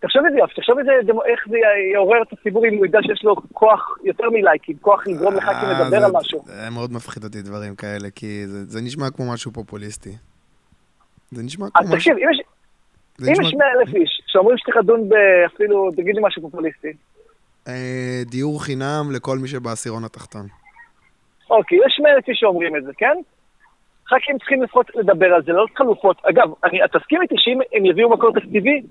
[0.00, 0.92] תחשוב את זה יופי, תחשוב את זה,
[1.32, 1.56] איך זה
[1.92, 5.66] יעורר את הציבור אם הוא ידע שיש לו כוח יותר מלייקים, כוח לגרום לך כי
[5.66, 6.42] אה, מדבר על משהו.
[6.44, 10.10] זה מאוד מפחיד אותי דברים כאלה, כי זה, זה נשמע כמו משהו פופוליסטי.
[11.30, 11.96] זה נשמע כמו משהו...
[11.96, 12.16] תקשיב,
[13.20, 15.08] אם יש 100 אלף איש שאומרים שצריך לדון
[15.46, 16.92] אפילו, תגיד לי משהו פופוליסטי.
[17.68, 20.46] אה, דיור חינם לכל מי שבעשירון התחתון.
[21.50, 23.16] אוקיי, יש 100 אלף איש שאומרים את זה, כן?
[24.20, 26.16] ח"כים צריכים לפחות לדבר על זה, לא חלופות.
[26.30, 28.82] אגב, אני, תסכים איתי שאם הם יביאו מקור תקציבי,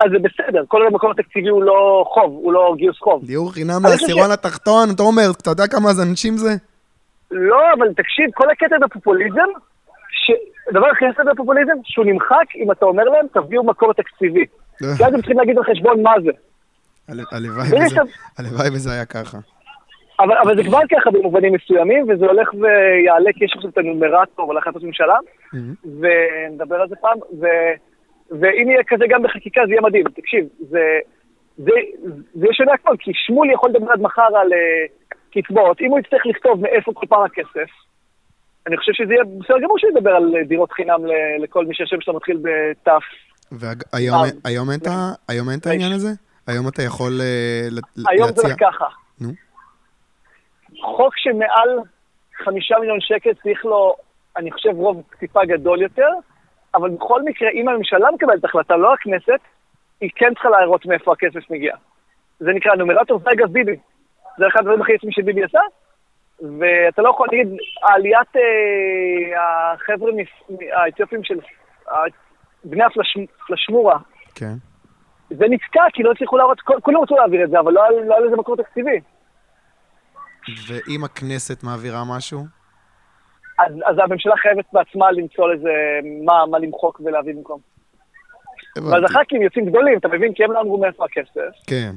[0.00, 0.64] אז זה בסדר.
[0.68, 3.24] כל המקור התקציבי הוא לא חוב, הוא לא גיוס חוב.
[3.24, 4.30] דיור חינם לעשירון.
[4.30, 6.50] התחתון, אתה אומר, אתה יודע כמה אנשים זה?
[7.30, 9.50] לא, אבל תקשיב, כל הקטע בפופוליזם.
[10.68, 14.44] הדבר הכי יפה בפופוליזם, שהוא נמחק אם אתה אומר להם, תביאו מקור תקציבי.
[14.80, 16.30] ואז הם צריכים להגיד על חשבון מה זה.
[18.38, 19.38] הלוואי וזה היה ככה.
[20.24, 24.54] אבל, אבל זה כבר ככה במובנים מסוימים, וזה הולך ויעלה, כי יש עכשיו את הנומרטור
[24.54, 25.88] להחלטות ממשלה, mm-hmm.
[26.00, 27.46] ונדבר על זה פעם, ו,
[28.30, 30.04] ואם יהיה כזה גם בחקיקה זה יהיה מדהים.
[30.04, 30.98] תקשיב, זה,
[31.56, 31.72] זה,
[32.34, 36.26] זה ישנה הכל, כי שמולי יכול לדבר עד מחר על uh, קצבאות, אם הוא יצטרך
[36.26, 37.70] לכתוב מאיפה כל פעם הכסף,
[38.66, 41.00] אני חושב שזה יהיה בסדר גמור שהוא ידבר על דירות חינם
[41.38, 43.02] לכל מי שהשם שלו מתחיל בתף.
[43.52, 44.70] והיום
[45.50, 46.08] אין את העניין הזה?
[46.46, 47.20] היום אתה יכול
[47.70, 48.04] להציע...
[48.08, 48.86] היום זה ככה.
[50.82, 51.78] חוק שמעל
[52.44, 53.94] חמישה מיליון שקל צריך לו,
[54.36, 56.08] אני חושב, רוב טיפה גדול יותר,
[56.74, 59.40] אבל בכל מקרה, אם הממשלה מקבלת החלטה, לא הכנסת,
[60.00, 61.74] היא כן צריכה להראות מאיפה הכסף מגיע.
[62.38, 63.76] זה נקרא נומרטור, זה אגב ביבי.
[64.38, 65.60] זה אחד הדברים הכי יפים שביבי עשה,
[66.58, 70.12] ואתה לא יכול להגיד, עליית אה, החבר'ה
[70.72, 71.38] האתיופים של
[72.64, 73.98] בני הפלשמורה,
[74.34, 74.54] כן.
[75.30, 78.26] זה נתקע כי לא הצליחו להראות, כולם רצו להעביר את זה, אבל לא היה לא
[78.26, 79.00] לזה מקור תקציבי.
[80.68, 82.40] ואם הכנסת מעבירה משהו?
[83.58, 85.70] אז, אז הממשלה חייבת בעצמה למצוא לזה
[86.24, 87.60] מה, מה למחוק ולהביא במקום.
[88.76, 90.34] ואז הח"כים יוצאים גדולים, אתה מבין?
[90.34, 91.66] כי הם לא אמרו מאיפה הכסף.
[91.66, 91.90] כן.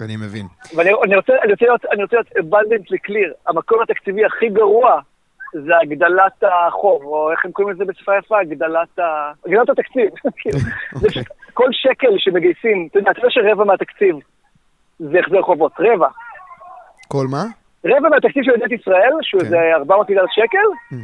[0.00, 0.46] אני מבין.
[0.76, 3.32] ואני אני רוצה, אני רוצה להיות, אני רוצה להיות abundantly clear.
[3.46, 5.00] המקור התקציבי הכי גרוע
[5.52, 8.40] זה הגדלת החוב, או איך הם קוראים לזה בשפה יפה?
[8.40, 9.32] הגדלת ה...
[9.46, 10.10] הגדלת התקציב.
[10.40, 10.58] כאילו,
[10.94, 11.22] אוקיי.
[11.54, 14.16] כל שקל שמגייסים, אתה יודע, אתה יודע שרבע מהתקציב
[14.98, 16.08] זה החזר חובות, רבע.
[17.08, 17.44] כל מה?
[17.84, 19.46] רבע מהתקציב של מדינת ישראל, שהוא כן.
[19.46, 20.96] איזה 400 מיליארד שקל,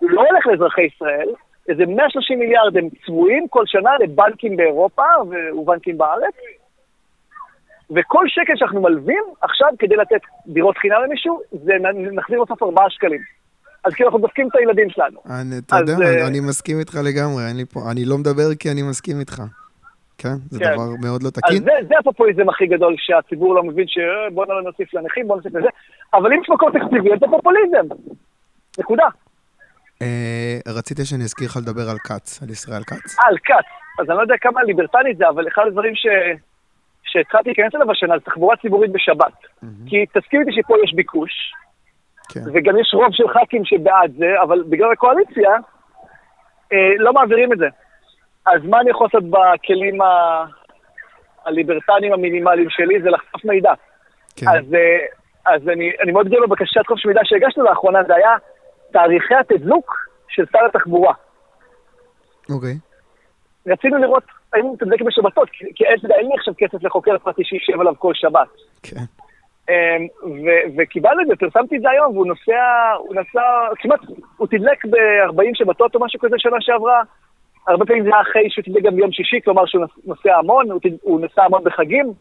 [0.00, 1.28] לא הולך לאזרחי ישראל,
[1.68, 5.02] איזה 130 מיליארד הם צבועים כל שנה לבנקים באירופה
[5.56, 6.34] ובנקים בארץ,
[7.90, 11.72] וכל שקל שאנחנו מלווים עכשיו כדי לתת דירות חינם למישהו, זה
[12.12, 13.20] נחזיר בסוף 4 שקלים.
[13.84, 15.20] אז כאילו אנחנו דופקים את הילדים שלנו.
[15.30, 17.42] אני, אתה יודע, uh, אני מסכים איתך לגמרי,
[17.90, 19.42] אני לא מדבר כי אני מסכים איתך.
[20.24, 20.72] כן, זה כן.
[20.72, 21.56] דבר מאוד לא תקין.
[21.56, 25.54] אז זה, זה הפופוליזם הכי גדול, שהציבור לא מבין שבוא אה, נוסיף לנכים, בוא נוסיף
[25.54, 25.68] לזה,
[26.14, 27.86] אבל אם יש מקור תקציבי, זה פופוליזם.
[28.78, 29.06] נקודה.
[30.02, 33.16] אה, רצית שאני אזכיר לך לדבר על כץ, על ישראל כץ.
[33.18, 33.68] על כץ.
[34.00, 36.06] אז אני לא יודע כמה ליברטנית זה, אבל אחד הדברים ש...
[37.04, 39.32] שהתחלתי להיכנס אליו השנה זה תחבורה ציבורית בשבת.
[39.42, 39.66] Mm-hmm.
[39.86, 41.30] כי תסכים איתי שפה יש ביקוש,
[42.32, 42.40] כן.
[42.54, 45.50] וגם יש רוב של ח"כים שבעד זה, אבל בגלל הקואליציה,
[46.72, 47.68] אה, לא מעבירים את זה.
[48.46, 50.44] אז מה אני יכול לעשות בכלים ה...
[51.44, 53.02] הליברטניים המינימליים שלי?
[53.02, 53.72] זה לחשוף מידע.
[54.36, 54.48] כן.
[54.48, 54.98] אז, אה,
[55.54, 58.36] אז אני, אני מאוד גדול בבקשת חופש מידע שהגשנו לאחרונה, זה היה
[58.92, 61.14] תאריכי התדלוק של שר התחבורה.
[62.50, 62.74] אוקיי.
[63.66, 67.44] רצינו לראות האם הוא מתדלק בשבתות, כי, כי אין, אין לי עכשיו כסף לחוקר פרטי
[67.44, 68.48] שישב עליו כל שבת.
[68.82, 69.04] כן.
[70.76, 73.42] וקיבלנו את זה, פרסמתי את זה היום, והוא נוסע, הוא נסע,
[73.78, 74.00] כמעט,
[74.36, 77.02] הוא תדלק ב-40 שבתות או משהו כזה שנה שעברה.
[77.68, 80.66] הרבה פעמים זה היה אחרי שהוא תדלק גם ביום שישי, כלומר שהוא נוסע המון,
[81.02, 82.12] הוא נסע המון בחגים.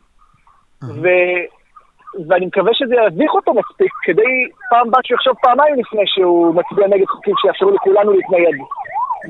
[2.27, 4.33] ואני מקווה שזה יביך אותו מספיק, כדי
[4.69, 8.55] פעם בת שהוא יחשוב פעמיים לפני שהוא מצביע נגד חוקים שיאפשרו לכולנו להתנייד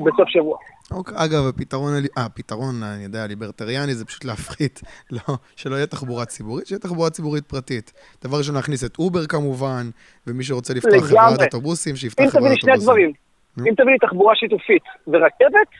[0.04, 0.58] בסוף שבוע.
[0.90, 6.24] אוקיי, אגב, הפתרון, אה, הפתרון, אני יודע, הליברטריאני זה פשוט להפחית, לא, שלא יהיה תחבורה
[6.24, 7.92] ציבורית, שיהיה תחבורה ציבורית פרטית.
[8.24, 9.82] דבר ראשון, להכניס את אובר כמובן,
[10.26, 12.52] ומי שרוצה לפתוח חברת אוטובוסים, שיפתח חברת אוטובוסים.
[12.52, 13.12] אם תביא לי שני דברים,
[13.58, 15.70] אם תביא לי תחבורה שיתופית ורכבת,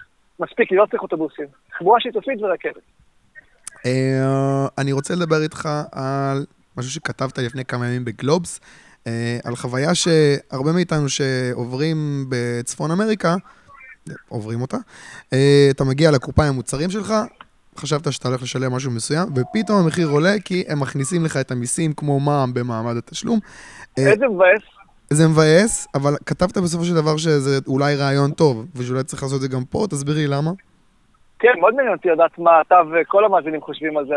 [0.41, 1.47] מספיק לי, לא צריך אוטובוסים.
[1.71, 2.83] תחבורה שיתופית ורכבת.
[3.87, 8.61] אה, אני רוצה לדבר איתך על משהו שכתבת לפני כמה ימים בגלובס,
[9.07, 13.35] אה, על חוויה שהרבה מאיתנו שעוברים בצפון אמריקה,
[14.29, 14.77] עוברים אותה,
[15.33, 17.15] אה, אתה מגיע לקופה עם המוצרים שלך,
[17.77, 21.93] חשבת שאתה הולך לשלם משהו מסוים, ופתאום המחיר עולה כי הם מכניסים לך את המיסים
[21.93, 23.39] כמו מע"מ במעמד התשלום.
[23.97, 24.74] איזה מבאס.
[25.11, 29.41] זה מבאס, אבל כתבת בסופו של דבר שזה אולי רעיון טוב, ושאולי צריך לעשות את
[29.43, 30.51] זה גם פה, תסבירי למה.
[31.39, 34.15] כן, מאוד מעניין אותי לדעת מה אתה וכל המאזינים חושבים על זה.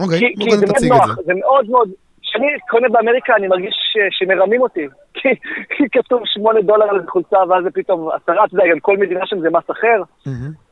[0.00, 1.22] אוקיי, כי, כי זה מאוד נוח, זה.
[1.24, 1.88] זה מאוד מאוד...
[2.22, 3.74] כשאני קונה באמריקה אני מרגיש
[4.10, 4.86] שמרמים אותי.
[5.18, 5.28] כי,
[5.76, 9.26] כי כתוב שמונה דולר על חולצה ואז זה פתאום עשרה, אתה יודע, גם כל מדינה
[9.26, 10.02] שם זה מס אחר,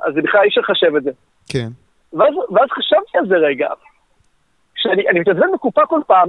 [0.04, 1.10] אז זה בכלל אי אפשר לחשב את זה.
[1.52, 1.68] כן.
[2.12, 3.68] ואז, ואז חשבתי על זה רגע,
[4.76, 6.28] שאני מתעצבן בקופה כל פעם,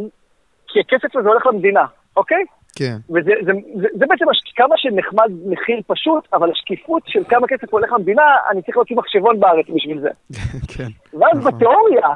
[0.67, 1.85] כי הכסף הזה הולך למדינה,
[2.17, 2.43] אוקיי?
[2.75, 2.95] כן.
[3.09, 7.91] וזה זה, זה, זה בעצם כמה שנחמד מחיר פשוט, אבל השקיפות של כמה כסף הולך
[7.91, 10.09] למדינה, אני צריך להוציא מחשבון בארץ בשביל זה.
[10.77, 11.17] כן.
[11.19, 11.51] ואז נכון.
[11.51, 12.07] בתיאוריה,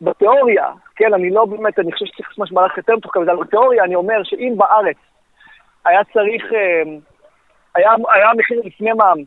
[0.00, 3.94] בתיאוריה, כן, אני לא באמת, אני חושב שצריך לעשות מהלך יותר מתוחכם, אבל בתיאוריה אני
[3.94, 4.96] אומר שאם בארץ
[5.84, 6.82] היה צריך, אה,
[7.74, 9.24] היה, היה מחיר לפני מע"מ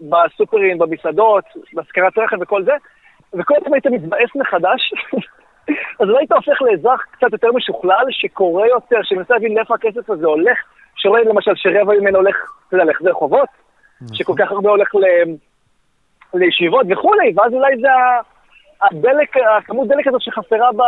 [0.00, 2.72] בסופרים, במסעדות, בהשכרת רכב וכל זה,
[3.34, 4.92] וכל הזמן היית מתבאס מחדש,
[6.00, 10.26] אז אולי היית הופך לאזרח קצת יותר משוכלל, שקורא יותר, שמנסה להבין לאיפה הכסף הזה
[10.26, 10.58] הולך,
[10.96, 12.36] שרואה למשל שרבע ממנו הולך,
[12.68, 13.48] אתה יודע, להחזר חובות,
[14.00, 14.16] נכון.
[14.16, 15.04] שכל כך הרבה הולך ל...
[16.34, 17.88] לישיבות וכולי, ואז אולי זה
[18.82, 20.82] הדלק, הכמות דלק הזאת שחסרה ב...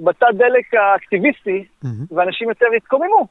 [0.00, 1.64] בתא דלק האקטיביסטי,
[2.10, 3.26] ואנשים יותר יתקוממו.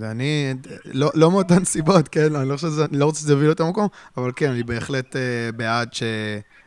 [0.00, 0.54] ואני,
[0.94, 3.88] לא, לא מאותן סיבות, כן, אני לא, שזה, אני לא רוצה שזה יוביל לאותו מקום,
[4.16, 5.18] אבל כן, אני בהחלט uh,
[5.56, 6.02] בעד ש...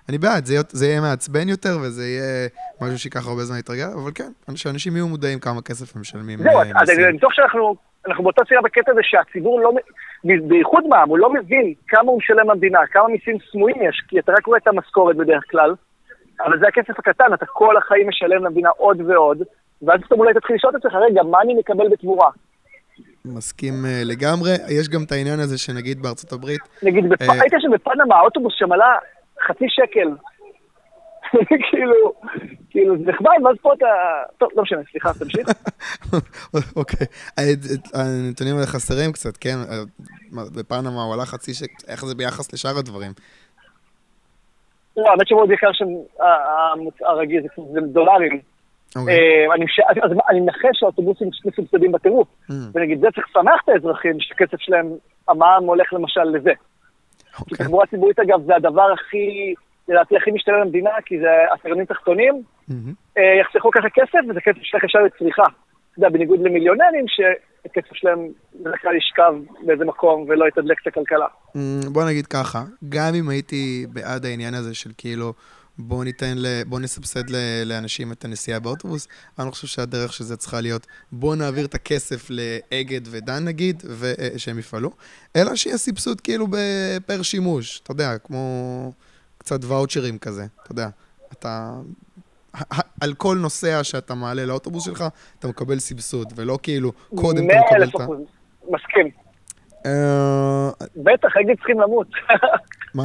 [0.09, 2.47] אני בעד, זה, זה יהיה מעצבן יותר, וזה יהיה
[2.81, 6.39] משהו שייקח הרבה זמן להתרגל, אבל כן, שאנשים יהיו מודעים כמה כסף הם משלמים.
[6.39, 7.75] זהו, uh, אז אני בטוח שאנחנו
[8.07, 9.71] אנחנו באותה סיעה בקטע הזה שהציבור לא,
[10.47, 14.31] בייחוד מע"מ, הוא לא מבין כמה הוא משלם למדינה, כמה מיסים סמויים יש, כי אתה
[14.31, 15.73] רק רואה את המשכורת בדרך כלל,
[16.45, 19.43] אבל זה הכסף הקטן, אתה כל החיים משלם למדינה עוד ועוד,
[19.81, 22.29] ואז פתאום אולי תתחיל לשאול את עצמך, רגע, מה אני מקבל בתמורה?
[23.25, 24.51] מסכים uh, לגמרי.
[24.79, 26.61] יש גם את העניין הזה שנגיד בארצות הברית...
[26.83, 28.95] נגיד, uh, הייתי שם בפנמה, האוטובוס שם עלה
[29.47, 30.09] חצי שקל.
[31.69, 32.13] כאילו,
[32.69, 33.85] כאילו, זה נחמד, ואז פה אתה...
[34.37, 35.47] טוב, לא משנה, סליחה, תמשיך.
[36.79, 37.07] אוקיי.
[37.93, 39.55] הנתונים האלה חסרים קצת, כן?
[40.31, 43.11] בפנמה הוא עלה חצי שקל, איך זה ביחס לשאר הדברים?
[44.97, 45.85] לא, האמת שמאוד יקר שם
[47.05, 48.39] הרגיל, זה דולרים.
[48.95, 49.17] אוקיי.
[49.17, 49.53] אה,
[50.29, 52.27] אני מנחש שהאוטובוסים מסובסדים בטירוף.
[52.49, 52.53] Mm.
[52.73, 54.91] ונגיד, זה צריך לשמח את האזרחים, שהכסף שלהם,
[55.27, 56.51] המע"מ הולך למשל לזה.
[57.35, 57.57] כי אוקיי.
[57.57, 59.53] תחבורה ציבורית, אגב, זה הדבר הכי,
[59.87, 62.41] לדעתי, הכי משתלם למדינה, כי זה עשירונים תחתונים,
[63.17, 65.43] אה, יחסכו ככה כסף, וזה כסף שלך ישר לצריכה.
[65.43, 68.27] אתה יודע, בניגוד למיליונרים, שהכסף שלהם
[68.59, 69.33] בדרך כלל ישכב
[69.65, 71.27] באיזה מקום ולא יתדלק את הכלכלה.
[71.57, 75.33] Mm, בוא נגיד ככה, גם אם הייתי בעד העניין הזה של כאילו...
[75.83, 76.63] בואו ניתן, ל...
[76.67, 77.35] בואו נסבסד ל...
[77.65, 79.07] לאנשים את הנסיעה באוטובוס.
[79.39, 83.83] אני לא חושב שהדרך של זה צריכה להיות, בואו נעביר את הכסף לאגד ודן נגיד,
[83.99, 84.91] ושהם יפעלו,
[85.35, 86.47] אלא שיהיה סבסוד כאילו
[87.05, 88.93] פר שימוש, אתה יודע, כמו
[89.37, 90.89] קצת ואוצ'רים כזה, אתה יודע.
[91.31, 91.73] אתה...
[93.01, 95.03] על כל נוסע שאתה מעלה לאוטובוס שלך,
[95.39, 98.07] אתה מקבל סבסוד, ולא כאילו, קודם אתה מקבל את ה...
[98.69, 99.20] מסכים.
[99.85, 102.07] אה, בטח, אגד צריכים למות.
[102.95, 103.03] מה?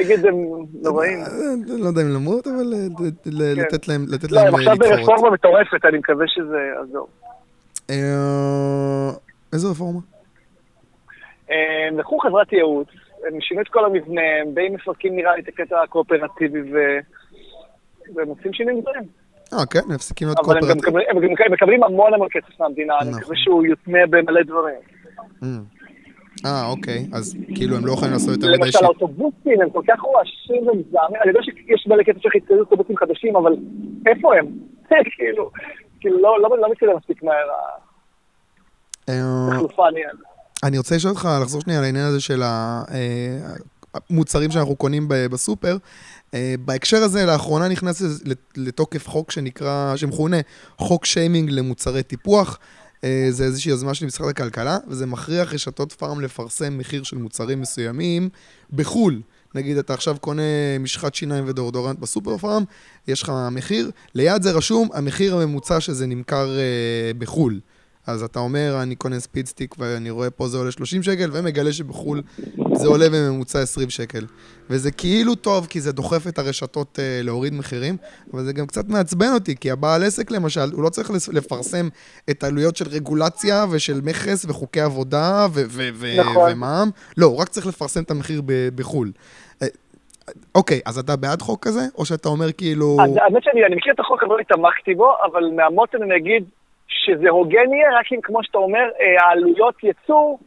[0.00, 0.34] אגד הם
[0.82, 1.18] נוראים.
[1.18, 3.60] אה, לא יודע אם למות, אבל אה, כן.
[3.60, 4.32] לתת להם להתחרות.
[4.32, 7.08] לא, הם עכשיו ברפורמה מטורפת, אני מקווה שזה יעזור.
[9.52, 10.00] איזה רפורמה?
[11.48, 12.88] הם לקחו חברת ייעוץ,
[13.26, 16.72] הם שינו את כל המבנה, הם די מפרקים נראה לי את הקטע הקואופרטיבי
[18.14, 19.02] והם עושים שינויים גדולים.
[19.52, 20.90] אה, כן, מפסיקים להיות קואופרטיבי.
[20.90, 21.00] אבל
[21.46, 23.20] הם מקבלים המון המון כסף מהמדינה, אני נכון.
[23.20, 24.80] מקווה שהוא יותנה במלא דברים.
[26.44, 28.74] אה, אוקיי, אז כאילו הם לא יכולים לעשות יותר מדי ש...
[28.74, 32.96] למשל האוטובוסים הם כל כך רועשים ומזעמים, אני יודע שיש מלא כסף של יתקדמו אוטובוסים
[32.96, 33.52] חדשים, אבל
[34.06, 34.46] איפה הם?
[35.16, 35.50] כאילו,
[36.00, 37.48] כאילו לא, לא, לא מתקדם מספיק מהר
[39.08, 40.08] אה, החלופה נהיה.
[40.64, 42.42] אני רוצה לשאול אותך, לחזור שנייה לעניין הזה של
[44.10, 45.76] מוצרים שאנחנו קונים בסופר.
[46.58, 48.02] בהקשר הזה, לאחרונה נכנס
[48.56, 50.36] לתוקף חוק שנקרא, שמכונה
[50.78, 52.58] חוק שיימינג למוצרי טיפוח.
[53.30, 58.28] זה איזושהי יוזמה של משרד הכלכלה, וזה מכריח רשתות פארם לפרסם מחיר של מוצרים מסוימים
[58.72, 59.20] בחו"ל.
[59.54, 60.42] נגיד אתה עכשיו קונה
[60.80, 62.64] משחת שיניים ודאודורנט בסופר פארם,
[63.08, 67.60] יש לך מחיר, ליד זה רשום המחיר הממוצע שזה נמכר אה, בחו"ל.
[68.06, 71.72] אז אתה אומר, אני קונה Speed Stick ואני רואה פה זה עולה 30 שקל, ומגלה
[71.72, 72.22] שבחו"ל
[72.72, 74.26] זה עולה בממוצע 20 שקל.
[74.70, 77.96] וזה כאילו טוב, כי זה דוחף את הרשתות uh, להוריד מחירים,
[78.32, 81.88] אבל זה גם קצת מעצבן אותי, כי הבעל עסק למשל, הוא לא צריך לפרסם
[82.30, 86.52] את העלויות של רגולציה ושל מכס וחוקי עבודה ו- ו- ו- נכון.
[86.52, 88.42] ומע"מ, לא, הוא רק צריך לפרסם את המחיר
[88.74, 89.12] בחו"ל.
[89.62, 89.66] אה,
[90.54, 92.96] אוקיי, אז אתה בעד חוק כזה, או שאתה אומר כאילו...
[93.00, 96.44] האמת שאני מכיר את החוק, אבל לא התעמקתי בו, אבל מהמותן אני אגיד,
[97.04, 100.38] שזה הוגן יהיה רק אם, כמו שאתה אומר, אה, העלויות ייצור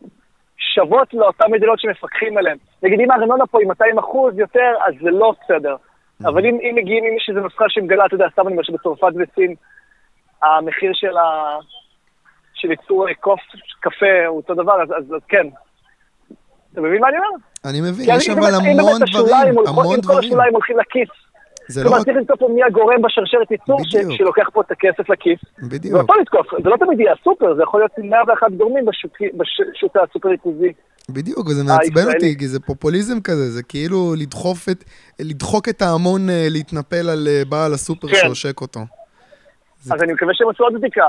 [0.57, 2.57] שוות לאותן מדינות שמפקחים עליהן.
[2.83, 5.75] נגיד, אם הארנונה פה היא 200 אחוז יותר, אז זה לא בסדר.
[5.75, 6.27] Mm-hmm.
[6.29, 9.55] אבל אם, אם מגיעים, יש איזו נוסחה שמגלה, אתה יודע, סתם אני אומר שבצרפת וסין,
[10.41, 11.57] המחיר של, ה...
[12.53, 13.39] של ייצור קוף,
[13.79, 15.47] קפה הוא אותו דבר, אז, אז, אז כן.
[16.73, 17.29] אתה מבין מה אני אומר?
[17.65, 19.99] אני מבין, יש אבל המון דברים, המון דברים.
[19.99, 21.24] אם כל השוליים הולכים לכיס.
[21.73, 23.79] כלומר, צריך למצוא פה מי הגורם בשרשרת ייצור.
[24.17, 25.39] שלוקח פה את הכסף לכיס.
[25.59, 25.95] בדיוק.
[25.95, 30.29] ואותו לתקוף, זה לא תמיד יהיה הסופר, זה יכול להיות 101 גורמים בשוק, בשוק הסופר
[30.29, 30.73] ריכוזי.
[31.09, 34.83] בדיוק, וזה מעצבן אותי, כי זה פופוליזם כזה, זה כאילו לדחוף את,
[35.19, 38.15] לדחוק את ההמון אה, להתנפל על אה, בעל הסופר כן.
[38.15, 38.79] שעושק אותו.
[39.91, 41.05] אז אני מקווה שהם עשו עוד בדיקה.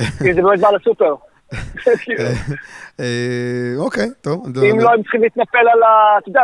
[0.24, 1.14] כי זה באמת בעל הסופר.
[3.00, 4.58] אה, אוקיי, טוב.
[4.58, 6.18] אם לא, הם צריכים להתנפל על ה...
[6.18, 6.40] אתה יודע,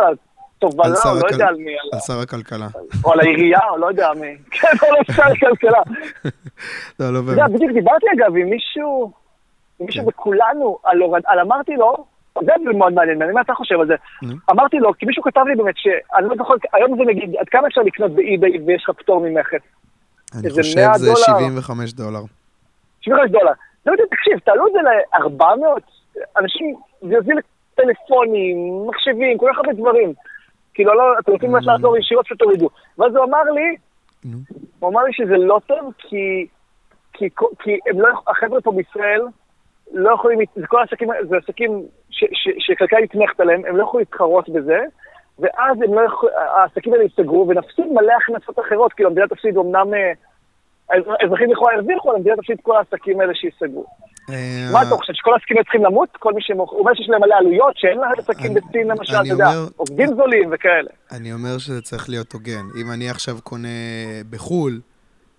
[0.61, 1.72] תובלה, לא יודע על מי.
[1.92, 2.66] על שר הכלכלה.
[3.04, 4.36] או על העירייה, או לא יודע מי.
[4.61, 5.82] כן, או על שר הכלכלה.
[7.00, 7.50] לא, לא באמת.
[7.50, 9.12] בדיוק דיברתי אגב עם מישהו,
[9.80, 10.88] עם מישהו בכולנו, כן.
[11.26, 12.04] על אמרתי לו,
[12.44, 13.94] זה מאוד מעניין, מה אתה חושב על זה?
[14.50, 17.68] אמרתי לו, כי מישהו כתב לי באמת, שאני לא זוכר, היום זה נגיד, עד כמה
[17.68, 19.62] אפשר לקנות באי-ביי ויש לך פטור ממכס?
[20.34, 20.62] אני חושב
[20.96, 22.20] זה 75 דולר.
[23.00, 23.52] 75 דולר.
[24.11, 25.44] תקשיב, תעלו את זה ל-400,
[26.40, 27.38] אנשים, זה יוזיל
[27.74, 30.12] טלפונים, מחשבים, כל כך הרבה דברים.
[30.75, 32.68] כאילו, לא, אתם רוצים ממש לעזור ישירות שתורידו.
[32.99, 33.77] ואז הוא אמר לי,
[34.79, 36.47] הוא אמר לי שזה לא טוב, כי,
[37.12, 39.21] כי, כי הם לא, החבר'ה פה בישראל
[39.93, 41.83] לא יכולים, זה כל העסקים, זה עסקים
[42.59, 44.79] שכלכלה נתמכת עליהם, הם לא יכולים להתחרות בזה,
[45.39, 49.95] ואז הם לא יכול, העסקים האלה ייסגרו, ונפסיד מלא הכנסות אחרות, כאילו המדינה תפסיד אמנם,
[49.95, 50.12] אה,
[50.91, 53.85] האזרחים לכאורה ירוויחו, אבל המדינה תפסיד כל העסקים האלה שייסגרו.
[54.33, 56.09] אה, מה אתה חושב, שכל העסקים צריכים למות?
[56.18, 59.28] כל מי שמוכר, הוא אומר שיש להם מלא עלויות, שאין להם עסקים בסין למשל, אתה
[59.28, 60.91] יודע, עובדים זולים וכאלה.
[61.12, 62.64] אני אומר שזה צריך להיות הוגן.
[62.81, 63.68] אם אני עכשיו קונה
[64.31, 64.81] בחו"ל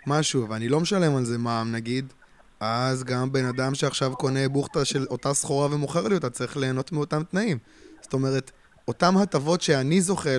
[0.07, 2.13] משהו, ואני לא משלם על זה מע"מ נגיד,
[2.59, 6.91] אז גם בן אדם שעכשיו קונה בוכטה של אותה סחורה ומוכר לי אותה, צריך ליהנות
[6.91, 7.57] מאותם תנאים.
[8.01, 8.51] זאת אומרת,
[8.87, 10.37] אותם הטבות שאני זוכה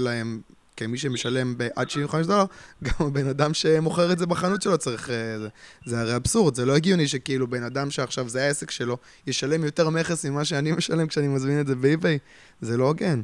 [0.76, 2.44] כמי שמשלם עד 75 דולר,
[2.84, 5.10] גם הבן אדם שמוכר את זה בחנות שלו צריך...
[5.10, 5.48] אה, זה,
[5.84, 8.96] זה הרי אבסורד, זה לא הגיוני שכאילו בן אדם שעכשיו זה העסק שלו,
[9.26, 12.18] ישלם יותר מכס ממה שאני משלם כשאני מזמין את זה באי-ביי.
[12.60, 13.22] זה לא הוגן.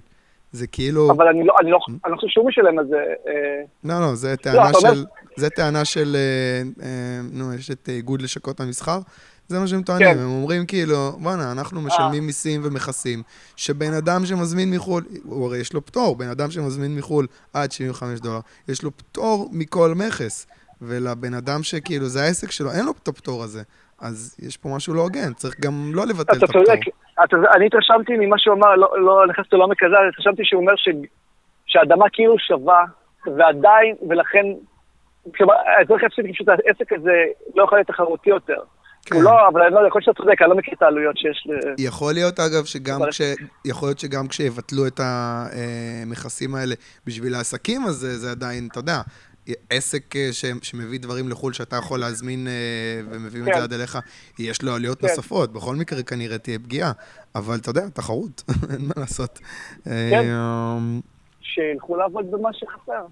[0.52, 1.10] זה כאילו...
[1.10, 2.96] אבל אני לא, אני לא, אני לא חושב שהוא משלם על זה.
[3.28, 5.04] אה, לא, לא, זה לא, טענה של...
[5.36, 6.16] זה טענה של...
[6.82, 8.98] אה, נו, יש את איגוד לשכות המסחר.
[9.48, 10.18] זה מה שהם טוענים, כן.
[10.18, 13.22] הם אומרים כאילו, בואנה, אנחנו משלמים מיסים ומכסים,
[13.56, 18.20] שבן אדם שמזמין מחו"ל, הוא הרי יש לו פטור, בן אדם שמזמין מחו"ל עד 75
[18.20, 20.46] דולר, יש לו פטור מכל מכס,
[20.82, 23.62] ולבן אדם שכאילו, זה העסק שלו, אין לו את הפטור הזה.
[24.00, 26.62] אז יש פה משהו לא הוגן, צריך גם לא לבטל את הפטור.
[26.62, 26.72] אתה
[27.30, 30.88] צודק, אני התרשמתי ממה שהוא אמר, לא, לא נכנסתי לעומק הזה, התרשמתי שהוא אומר ש,
[31.66, 32.84] שהאדמה כאילו שווה,
[33.26, 34.46] ועדיין, ולכן,
[35.36, 37.24] כלומר, האזרח יפסיד פשוט העסק הזה
[37.54, 38.60] לא יכול להיות תחרותי יותר.
[39.10, 39.20] כן.
[39.20, 41.46] לא, אבל אני לא יודע, יכול להיות שאתה צודק, אני לא מכיר את העלויות שיש
[41.46, 41.74] ל...
[41.78, 43.20] יכול להיות, אגב, שגם כש...
[43.64, 46.74] יכול להיות שגם כשיבטלו את המכסים האלה
[47.06, 49.00] בשביל העסקים, אז זה עדיין, אתה יודע,
[49.70, 50.44] עסק אה, ש...
[50.62, 52.52] שמביא דברים לחו"ל שאתה יכול להזמין אה,
[53.10, 53.50] ומביאים כן.
[53.50, 53.98] את זה עד אליך,
[54.38, 55.06] יש לו עלויות כן.
[55.06, 55.52] נוספות.
[55.52, 56.92] בכל מקרה כנראה תהיה פגיעה,
[57.34, 58.42] אבל אתה יודע, תחרות,
[58.72, 59.38] אין מה לעשות.
[59.84, 59.90] כן.
[59.90, 60.78] אה,
[61.40, 63.06] שילכו לעבוד במה שחסר.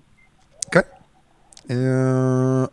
[0.70, 0.80] כן.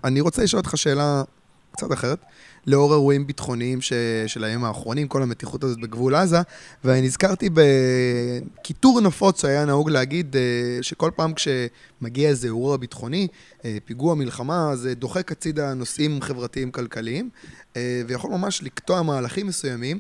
[0.04, 1.24] אני רוצה לשאול אותך שאלה
[1.72, 2.20] קצת אחרת.
[2.68, 3.94] לאור אירועים ביטחוניים ש...
[4.28, 6.38] של הימים האחרונים, כל המתיחות הזאת בגבול עזה,
[6.84, 10.42] ואני נזכרתי בקיטור נפוץ שהיה נהוג להגיד אה,
[10.82, 13.28] שכל פעם כשמגיע איזה אירוע ביטחוני,
[13.66, 17.30] אה, פיגוע מלחמה, זה דוחק הצידה נושאים חברתיים כלכליים,
[17.78, 20.00] אה, ויכול ממש לקטוע מהלכים מסוימים.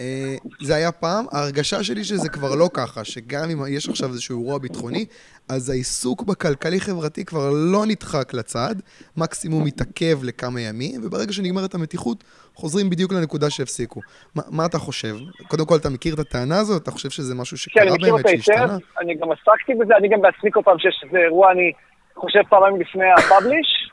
[0.00, 4.40] אה, זה היה פעם, ההרגשה שלי שזה כבר לא ככה, שגם אם יש עכשיו איזשהו
[4.40, 5.06] אירוע ביטחוני,
[5.48, 8.74] אז העיסוק בכלכלי-חברתי כבר לא נדחק לצד,
[9.16, 12.24] מקסימום מתעכב לכמה ימים, וברגע שנגמרת המתיחות,
[12.54, 14.00] חוזרים בדיוק לנקודה שהפסיקו.
[14.34, 15.14] מה, מה אתה חושב?
[15.48, 16.82] קודם כל, אתה מכיר את הטענה הזאת?
[16.82, 18.56] אתה חושב שזה משהו שקרה באמת, שהשתנה?
[18.56, 21.00] כן, אני מכיר אותה היטב, אני גם עסקתי בזה, אני גם בעצמי כל פעם שיש
[21.04, 21.72] איזה אירוע, אני
[22.16, 23.90] חושב פעמיים לפני הפאבליש.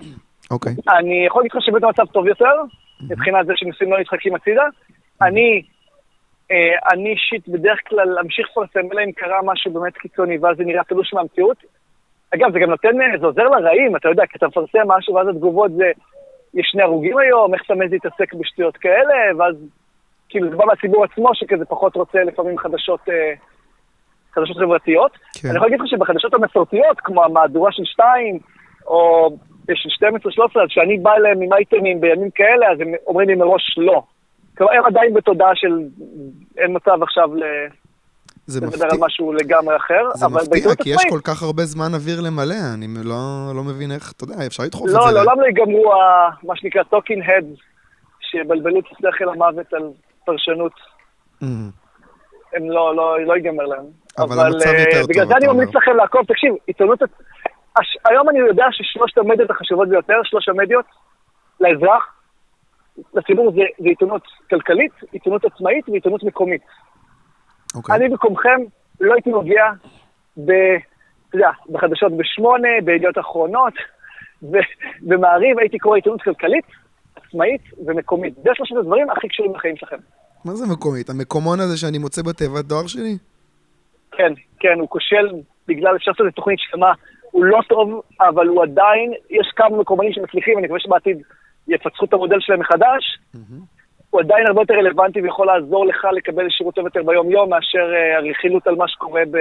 [0.51, 0.73] אוקיי.
[0.99, 2.55] אני יכול לך שבאמת המצב טוב יותר,
[3.01, 4.63] מבחינת זה שנושאים לא נדחקים הצידה.
[5.21, 5.74] אני אה,
[6.91, 10.83] אני אישית בדרך כלל אמשיך לפרסם, אלא אם קרה משהו באמת קיצוני, ואז זה נראה
[10.83, 11.57] תלוש מהמציאות.
[12.35, 15.27] אגב, זה גם נותן, אה, זה עוזר לרעים, אתה יודע, כי אתה מפרסם משהו, ואז
[15.27, 15.91] התגובות זה,
[16.53, 19.55] יש שני הרוגים היום, איך אתה מעז להתעסק בשטויות כאלה, ואז
[20.29, 23.33] כאילו זה בא מהציבור עצמו, שכזה פחות רוצה לפעמים חדשות, אה,
[24.33, 25.11] חדשות חברתיות.
[25.41, 25.47] כן.
[25.49, 28.39] אני יכול להגיד לך שבחדשות המסורתיות, כמו המהדורה של שתיים,
[28.87, 29.29] או
[29.73, 33.75] של 12-13, אז כשאני בא אליהם עם אייטמים בימים כאלה, אז הם אומרים לי מראש
[33.77, 34.03] לא.
[34.57, 35.79] כלומר, הם עדיין בתודעה של
[36.57, 37.43] אין מצב עכשיו ל...
[38.47, 38.77] זה מפתיע.
[38.77, 40.03] לדבר על משהו לגמרי אחר.
[40.13, 44.11] זה מפתיע, כי יש כל כך הרבה זמן אוויר למלא, אני לא, לא מבין איך,
[44.11, 45.11] אתה יודע, אפשר לדחוף לא, את זה.
[45.11, 45.93] לא, לעולם לא ייגמרו
[46.43, 47.45] מה שנקרא talking head,
[48.19, 49.83] שיבלבלו את השכל למוות על
[50.25, 50.73] פרשנות.
[51.43, 51.45] Mm.
[52.53, 53.85] הם לא, לא, לא ייגמר להם.
[54.17, 55.09] אבל, אבל המצב יותר אה, טוב.
[55.09, 56.99] בגלל זה אני ממליץ לכם לעקוב, תקשיב, עיתונות...
[58.05, 60.85] היום אני יודע ששלושת המדיות החשובות ביותר, שלוש המדיות,
[61.59, 62.03] לאזרח,
[63.13, 66.61] לציבור זה, זה עיתונות כלכלית, עיתונות עצמאית ועיתונות מקומית.
[66.61, 67.77] Okay.
[67.77, 67.95] אוקיי.
[67.95, 68.61] אני במקומכם
[69.01, 69.71] לא הייתי נוגע
[70.37, 70.51] ב...
[71.29, 73.73] אתה יודע, בחדשות בשמונה, בידיעות אחרונות,
[75.01, 76.65] במעריב הייתי קורא עיתונות כלכלית,
[77.15, 78.33] עצמאית ומקומית.
[78.43, 79.97] זה שלושת הדברים הכי קשורים לחיים שלכם.
[80.45, 81.09] מה זה מקומית?
[81.09, 83.17] המקומון הזה שאני מוצא בתיבת דואר שלי?
[84.11, 85.25] כן, כן, הוא כושל
[85.67, 86.93] בגלל, אפשר לעשות תוכנית שלמה,
[87.31, 91.17] הוא לא טוב, אבל הוא עדיין, יש כמה מקומונים שמצליחים, אני מקווה שבעתיד
[91.67, 93.19] יפצחו את המודל שלהם מחדש.
[94.15, 98.17] הוא עדיין הרבה יותר רלוונטי ויכול לעזור לך לקבל שירות טוב יותר ביום-יום מאשר uh,
[98.17, 99.37] הרכילות על מה שקורה ב,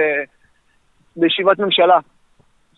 [1.15, 1.99] בישיבת ממשלה.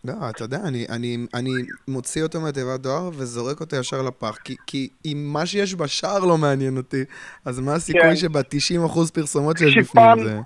[0.05, 1.51] לא, אתה יודע, אני, אני, אני
[1.87, 6.37] מוציא אותו מהתיבת דואר וזורק אותו ישר לפח, כי, כי אם מה שיש בשער לא
[6.37, 7.03] מעניין אותי,
[7.45, 8.15] אז מה הסיכוי כן.
[8.15, 10.39] שב-90% פרסומות שיש בפנים זה...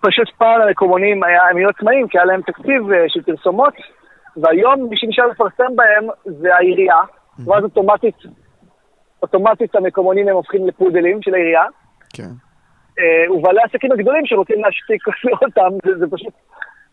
[0.00, 3.74] פשוט פעם המקומונים הם היו עצמאים, כי היה להם תקציב uh, של פרסומות,
[4.36, 7.00] והיום מי שנשאר לפרסם בהם זה העירייה,
[7.46, 8.16] ואז אוטומטית,
[9.22, 11.64] אוטומטית המקומונים הם הופכים לפודלים של העירייה.
[12.12, 12.30] כן.
[12.98, 15.02] אה, ובעלי העסקים הגדולים שרוצים להשתיק
[15.42, 16.32] אותם, זה, זה פשוט,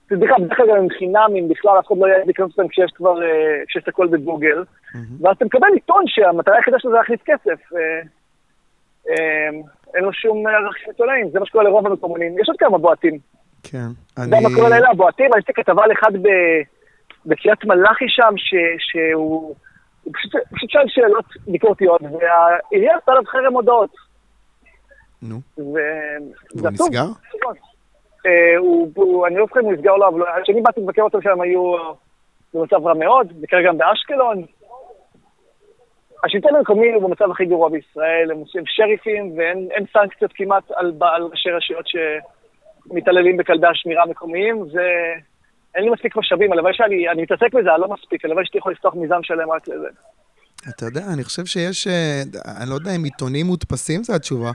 [0.09, 2.91] זה בכלל, בדרך כלל גם הם חינמים, בכלל אף אחד לא יהיה לקנות אותם כשיש
[2.91, 3.27] כבר, אה,
[3.67, 4.63] כשיש את הכל בגוגל.
[5.21, 7.73] ואז אתה מקבל עיתון שהמטרה היחידה שלו זה להכניס כסף.
[7.75, 8.01] אה,
[9.95, 12.39] אין לו שום ערך עיתונאים, זה מה שקורה לרוב המקומונים.
[12.39, 13.19] יש עוד כמה בועטים.
[13.63, 14.27] כן, אני...
[14.27, 15.33] אתה יודע מה קורה לאלה הבועטים?
[15.33, 16.11] אני עשיתי כתבה על אחד
[17.25, 18.33] בקריית מלאכי שם,
[18.77, 19.55] שהוא...
[20.07, 23.89] הוא פשוט, פשוט שאל שאלות ביקורתיות, והעירייה עשתה עליו חרם הודעות.
[25.21, 25.35] נו.
[25.57, 27.05] והוא נסגר?
[28.25, 31.41] אה, אני לא זוכר אם הוא נסגר או לא, אבל כשאני באתי לבקר אותם שם
[31.41, 31.73] היו
[32.53, 34.43] במצב רע מאוד, וכרגע גם באשקלון.
[36.23, 41.23] השלטון המקומי הוא במצב הכי גרוע בישראל, הם עושים שריפים ואין סנקציות כמעט על, על
[41.23, 45.13] ראשי רשויות שמתעללים בכלבי השמירה המקומיים, זה...
[45.77, 48.71] אין לי מספיק משאבים, הלוואי שאני, אני מתעסק בזה, אני לא מספיק, הלוואי שהייתי יכול
[48.71, 49.87] לפתוח מיזם שלם רק לזה.
[50.69, 52.21] אתה יודע, אני חושב שיש, אה,
[52.61, 54.51] אני לא יודע אם עיתונים מודפסים זה התשובה,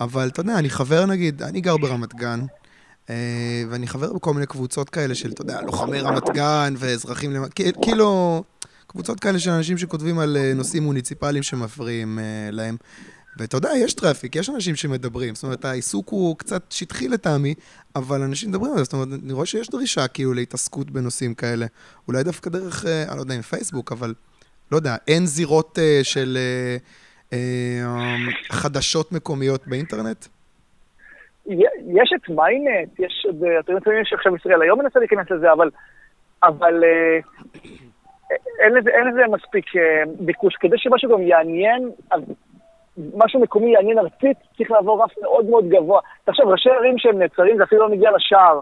[0.00, 2.40] אבל אתה יודע, אני חבר נגיד, אני גר ברמת גן,
[3.10, 7.32] אה, ואני חבר בכל מיני קבוצות כאלה של, אתה יודע, לוחמי רמת גן ואזרחים,
[7.82, 8.42] כאילו,
[8.86, 12.18] קבוצות כאלה של אנשים שכותבים על אה, נושאים מוניציפליים שמפריעים
[12.52, 12.76] להם.
[13.38, 15.34] ואתה יודע, יש traffic, יש אנשים שמדברים.
[15.34, 17.54] זאת אומרת, העיסוק הוא קצת שטחי לטעמי,
[17.96, 18.84] אבל אנשים מדברים על זה.
[18.84, 21.66] זאת אומרת, אני רואה שיש דרישה כאילו להתעסקות בנושאים כאלה.
[22.08, 24.14] אולי דווקא דרך, אה, אני לא יודע אם פייסבוק, אבל
[24.72, 27.34] לא יודע, אין זירות uh, של uh, uh,
[28.52, 30.26] חדשות מקומיות באינטרנט?
[31.46, 33.26] יש את מיינט, יש,
[33.60, 35.70] אתם יודעים שעכשיו ישראל היום מנסה להיכנס לזה, אבל,
[36.42, 36.84] אבל
[38.60, 39.64] אין לזה, אין לזה מספיק
[40.20, 40.56] ביקוש.
[40.60, 41.90] כדי שמשהו גם יעניין,
[43.14, 46.00] משהו מקומי יעניין ארצית, צריך לעבור רף מאוד מאוד גבוה.
[46.24, 48.60] תחשוב, ראשי ערים שהם נעצרים, זה אפילו לא מגיע לשער.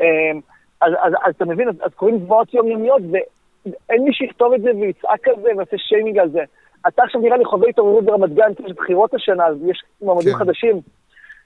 [0.00, 0.40] אמ,
[0.80, 4.70] אז, אז, אז אתה מבין, אז, אז קוראים זוועות יומיומיות, ואין מי שיכתוב את זה
[4.80, 6.40] ויצעק על זה ויעשה שיימינג על זה.
[6.88, 10.32] אתה עכשיו נראה לי חווה התעוררות ברמת גן, כי יש בחירות השנה, אז יש מועמדים
[10.32, 10.38] כן.
[10.38, 10.80] חדשים,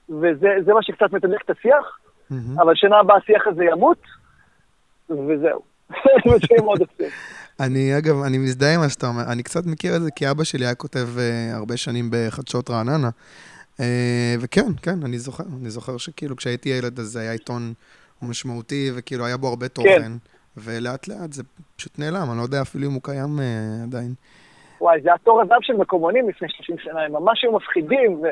[0.09, 1.99] וזה מה שקצת מתדלק את השיח,
[2.31, 2.61] mm-hmm.
[2.61, 4.01] אבל שנה הבאה השיח הזה ימות,
[5.09, 5.61] וזהו.
[6.97, 7.07] זה.
[7.59, 9.23] אני, אגב, אני מזדהה עם מה שאתה אומר.
[9.31, 13.09] אני קצת מכיר את זה, כי אבא שלי היה כותב uh, הרבה שנים בחדשות רעננה.
[13.77, 13.81] Uh,
[14.39, 15.43] וכן, כן, אני זוכר.
[15.61, 17.73] אני זוכר שכאילו כשהייתי ילד, אז זה היה עיתון
[18.21, 20.01] משמעותי, וכאילו היה בו הרבה תוכן.
[20.01, 20.11] כן.
[20.57, 21.43] ולאט לאט זה
[21.75, 24.13] פשוט נעלם, אני לא יודע אפילו אם הוא קיים uh, עדיין.
[24.81, 28.13] וואי, זה התור הזהב של מקומונים לפני 30 שנה, הם ממש היו מפחידים.
[28.13, 28.27] ו...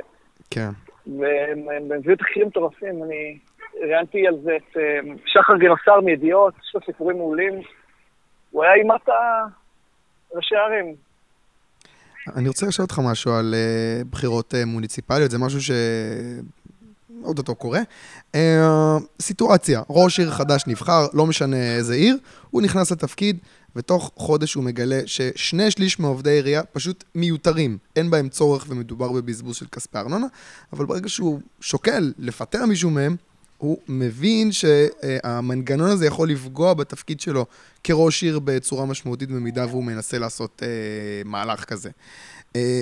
[0.49, 0.69] כן.
[1.07, 3.03] והם הביאו את תחקירים מטורפים.
[3.03, 3.37] אני
[3.81, 4.77] ראיינתי על זה את
[5.25, 7.61] שחר גינוסר מידיעות, יש לו סיפורים מעולים.
[8.55, 9.01] הוא היה אימת
[10.35, 10.95] ראשי הערים.
[12.35, 15.71] אני רוצה לשאול אותך משהו על uh, בחירות uh, מוניציפליות, זה משהו ש...
[17.21, 17.79] עוד אותו קורה.
[18.35, 18.39] Uh,
[19.21, 22.17] סיטואציה, ראש עיר חדש נבחר, לא משנה איזה עיר,
[22.51, 23.37] הוא נכנס לתפקיד,
[23.75, 27.77] ותוך חודש הוא מגלה ששני שליש מעובדי עירייה פשוט מיותרים.
[27.95, 30.27] אין בהם צורך ומדובר בבזבוז של כספי ארנונה,
[30.73, 33.15] אבל ברגע שהוא שוקל לפטר מישהו מהם,
[33.65, 37.45] הוא מבין שהמנגנון הזה יכול לפגוע בתפקיד שלו
[37.83, 41.89] כראש עיר בצורה משמעותית במידה והוא מנסה לעשות אה, מהלך כזה.
[42.55, 42.81] אה,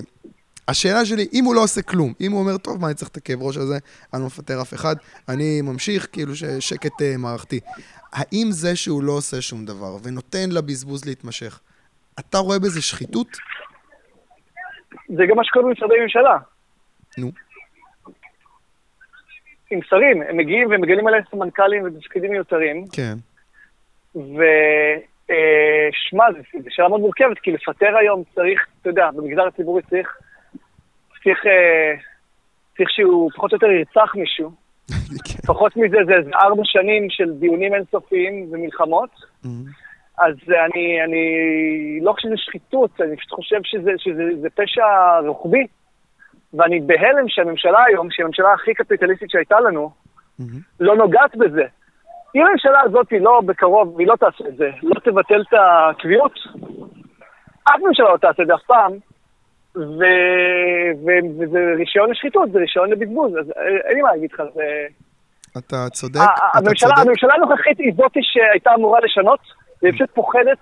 [0.68, 3.18] השאלה שלי, אם הוא לא עושה כלום, אם הוא אומר, טוב, מה אני צריך את
[3.18, 3.78] הכאב ראש הזה,
[4.14, 4.96] אני לא מפטר אף אחד,
[5.30, 7.60] אני ממשיך, כאילו שקט אה, מערכתי.
[8.14, 11.60] האם זה שהוא לא עושה שום דבר ונותן לבזבוז להתמשך,
[12.20, 13.28] אתה רואה בזה שחיתות?
[15.08, 16.38] זה גם מה שקורה במשרדי ממשלה.
[17.18, 17.32] נו.
[19.72, 22.86] עם שרים, הם מגיעים ומגלים עליהם סמנכ"לים ותפקידים מיותרים.
[22.92, 23.14] כן.
[24.16, 30.18] ושמע, אה, זו שאלה מאוד מורכבת, כי לפטר היום צריך, אתה יודע, במגזר הציבורי צריך,
[31.24, 31.94] צריך, אה,
[32.78, 34.52] צריך שהוא פחות או יותר ירצח מישהו.
[35.26, 35.48] כן.
[35.48, 39.10] פחות מזה זה איזה ארבע שנים של דיונים אינסופיים ומלחמות.
[39.10, 39.48] Mm-hmm.
[40.18, 41.26] אז אני, אני
[42.02, 44.86] לא חושב שזה שחיתות, אני פשוט חושב שזה, שזה פשע
[45.28, 45.68] רוחבי.
[46.54, 49.92] ואני בהלם שהממשלה היום, שהיא הממשלה הכי קפיטליסטית שהייתה לנו,
[50.42, 50.44] mm-hmm.
[50.80, 51.64] לא נוגעת בזה.
[52.36, 56.34] אם הממשלה הזאת היא לא בקרוב, והיא לא תעשה את זה, לא תבטל את הקביעות,
[57.64, 58.92] אף ממשלה לא תעשה את זה אף פעם,
[61.40, 63.52] וזה רישיון לשחיתות, זה רישיון לבזבוז, אז
[63.88, 64.64] אין לי מה להגיד לך, זה...
[65.58, 67.08] אתה צודק, אתה הממשלה, צודק.
[67.08, 69.40] הממשלה הנוכחית היא זאתי שהייתה אמורה לשנות,
[69.82, 70.58] והיא פשוט פוחדת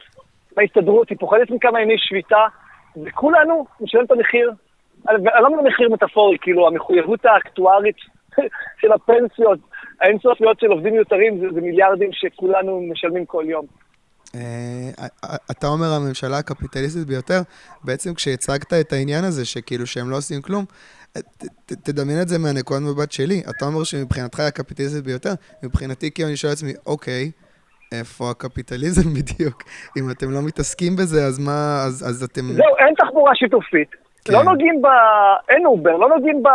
[0.58, 2.46] מההסתדרות, היא פוחדת מכמה ימי שביתה,
[3.06, 4.52] וכולנו נשלם את המחיר
[5.10, 7.96] אני לא אומר מחיר מטאפורי, כאילו המחויבות האקטוארית
[8.82, 9.60] של הפנסיות
[10.02, 13.66] האינסופיות של עובדים מיותרים זה, זה מיליארדים שכולנו משלמים כל יום.
[14.36, 15.08] אה,
[15.52, 17.40] אתה אומר הממשלה הקפיטליסטית ביותר,
[17.84, 20.66] בעצם כשהצגת את העניין הזה, שכאילו שהם לא עושים כלום,
[21.66, 23.42] תדמיין את זה מהנקודת מבט שלי.
[23.50, 25.34] אתה אומר שמבחינתך היא הקפיטליסטית ביותר,
[25.64, 27.32] מבחינתי כאילו אני שואל לעצמי, אוקיי,
[27.92, 29.64] איפה הקפיטליזם בדיוק?
[29.98, 32.42] אם אתם לא מתעסקים בזה, אז מה, אז, אז אתם...
[32.42, 33.90] זהו, אין תחבורה שיתופית.
[34.26, 34.34] כן.
[34.34, 34.88] לא נוגעים ב...
[35.50, 36.48] אין אובר, לא נוגעים ב...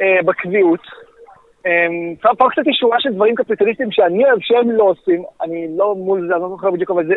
[0.00, 0.80] אה, בקביעות.
[1.66, 1.86] אה,
[2.38, 6.34] פה קצת שורה של דברים קפיטליסטיים שאני אוהב שהם לא עושים, אני לא מול זה,
[6.34, 7.14] אני לא זוכר בדיוק, אבל זה,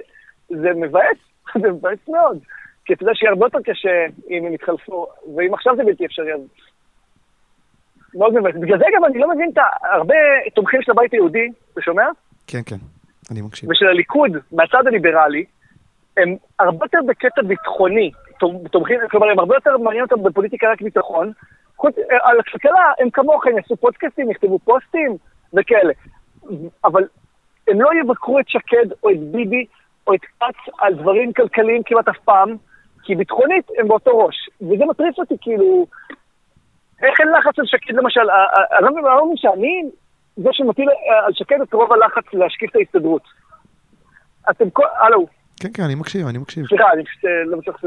[0.49, 1.17] זה מבאס,
[1.61, 2.39] זה מבאס מאוד.
[2.85, 6.33] כי אתה יודע שיהיה הרבה יותר קשה אם הם יתחלפו, ואם עכשיו זה בלתי אפשרי,
[6.33, 6.41] אז...
[8.15, 8.55] מאוד מבאס.
[8.55, 9.57] בגלל זה גם אני לא מבין את
[9.93, 10.15] הרבה
[10.55, 12.05] תומכים של הבית היהודי, אתה שומע?
[12.47, 12.75] כן, כן,
[13.31, 13.69] אני מקשיב.
[13.69, 15.45] ושל הליכוד, מהצד הליברלי,
[16.17, 18.11] הם הרבה יותר בקטע ביטחוני.
[18.71, 21.31] תומכים, כלומר, הם הרבה יותר מעניין אותם בפוליטיקה רק ביטחון.
[21.77, 25.17] חוץ, אה, על הכלכלה, הם כמוכם, יעשו פודקאסטים, יכתבו פוסטים
[25.53, 25.93] וכאלה.
[26.85, 27.03] אבל
[27.67, 29.65] הם לא יבקרו את שקד או את ביבי
[30.07, 32.55] או את כץ על דברים כלכליים כמעט אף פעם,
[33.03, 34.35] כי ביטחונית הם באותו ראש.
[34.61, 35.85] וזה מטריף אותי, כאילו,
[37.03, 38.29] איך אין לחץ על שקד למשל?
[38.29, 39.83] אה, אה, אני לא מבין שאני
[40.37, 40.89] זה שמטיל
[41.25, 43.21] על שקד את רוב הלחץ להשקיף את ההסתדרות.
[44.49, 44.85] אתם כל...
[44.99, 45.27] הלו.
[45.59, 46.67] כן, כן, אני מקשיב, אני מקשיב.
[46.67, 47.81] סליחה, אני פשוט לא בטוח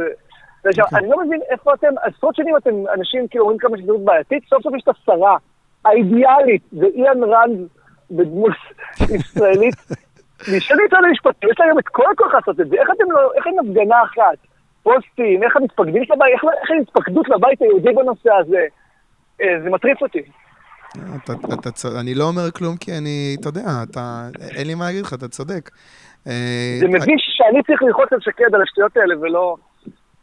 [0.65, 0.99] עכשיו, אוקיי.
[0.99, 4.63] אני לא מבין איפה אתם, עשרות שנים אתם, אנשים כאילו אומרים כמה שזאת בעייתית, סוף
[4.63, 5.37] סוף יש את השרה
[5.85, 7.69] האידיאלית, זה איאן רנד
[8.11, 8.53] בדמות
[9.15, 9.75] ישראלית.
[10.41, 13.47] נשאל את המשפטים, יש להם את כל הכוח לעשות את זה, איך אתם לא, איך
[13.47, 14.39] אין הפגנה אחת,
[14.83, 16.33] פוסטים, איך המתפקדים של הבית,
[16.63, 18.65] איך אין התפקדות לבית היהודי בנושא הזה,
[19.43, 20.23] אה, זה מטריף אותי.
[21.25, 21.33] אתה,
[21.69, 25.15] אתה, אני לא אומר כלום כי אני, אתה יודע, אתה, אין לי מה להגיד לך,
[25.15, 25.71] אתה צודק.
[26.27, 29.57] אה, זה מביש שאני צריך ללחוץ על שקד על השטויות האלה ולא...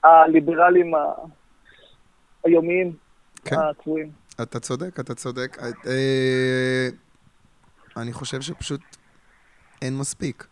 [0.03, 0.91] הליברלים
[2.43, 2.93] היומיים
[3.45, 3.55] כן.
[3.59, 4.11] הקבועים.
[4.41, 5.57] אתה צודק, אתה צודק.
[5.87, 6.87] אה,
[7.97, 8.81] אני חושב שפשוט
[9.81, 10.47] אין מספיק.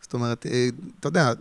[0.00, 0.68] זאת אומרת, אה,
[1.00, 1.32] אתה יודע,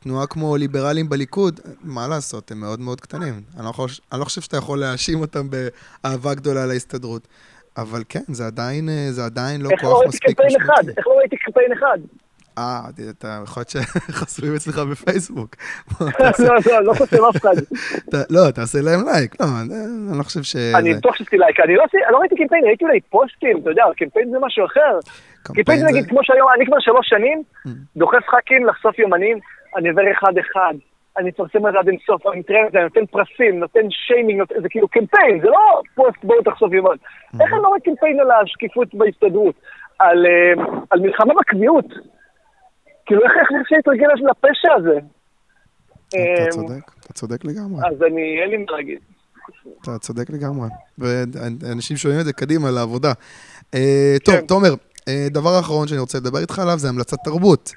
[0.00, 3.42] תנועה כמו ליברלים בליכוד, מה לעשות, הם מאוד מאוד קטנים.
[3.56, 7.28] אני לא, חושב, אני לא חושב שאתה יכול להאשים אותם באהבה גדולה להסתדרות.
[7.76, 10.90] אבל כן, זה עדיין, אה, זה עדיין לא כוח מספיק משמעותי.
[10.98, 11.98] איך לא ראיתי קמפיין אחד?
[12.58, 12.80] אה,
[13.10, 15.50] אתה יכול להיות שחסומים אצלך בפייסבוק.
[16.00, 17.56] לא, לא, לא חוסם אף אחד.
[18.34, 20.56] לא, תעשה להם לייק, לא, אני לא חושב ש...
[20.78, 21.74] אני בטוח שעשיתי לייק, אני
[22.12, 24.94] לא ראיתי קמפיין, ראיתי אולי פוסטים, אתה יודע, קמפיין זה משהו אחר.
[25.42, 27.70] קמפיין זה נגיד, כמו שהיום, אני כבר שלוש שנים, mm.
[27.96, 29.38] דוחף ח"כים לחשוף יומנים,
[29.76, 30.74] אני עובר אחד-אחד.
[31.16, 34.42] אני מפרסם את זה עד אינסוף, אני מתראה את זה, אני נותן פרסים, נותן שיימינג,
[34.62, 36.90] זה כאילו קמפיין, זה לא פוסט בואו תחשוף יומן.
[36.90, 37.42] Mm-hmm.
[37.42, 39.54] איך אני לא רואה קמפיין על השקיפות בהסתדרות?
[39.98, 41.84] על אה, מלחמה בקביעות?
[43.08, 44.98] כאילו, איך אפשר להתרגל לפשע הזה?
[46.08, 47.80] אתה אמ, צודק, אתה צודק לגמרי.
[47.86, 48.98] אז אני, אין לי מה להגיד.
[49.82, 50.68] אתה צודק לגמרי.
[50.98, 53.12] ואנשים שומעים את זה קדימה לעבודה.
[53.74, 54.46] אה, טוב, כן.
[54.46, 54.74] תומר,
[55.08, 57.72] אה, דבר אחרון שאני רוצה לדבר איתך עליו זה המלצת תרבות.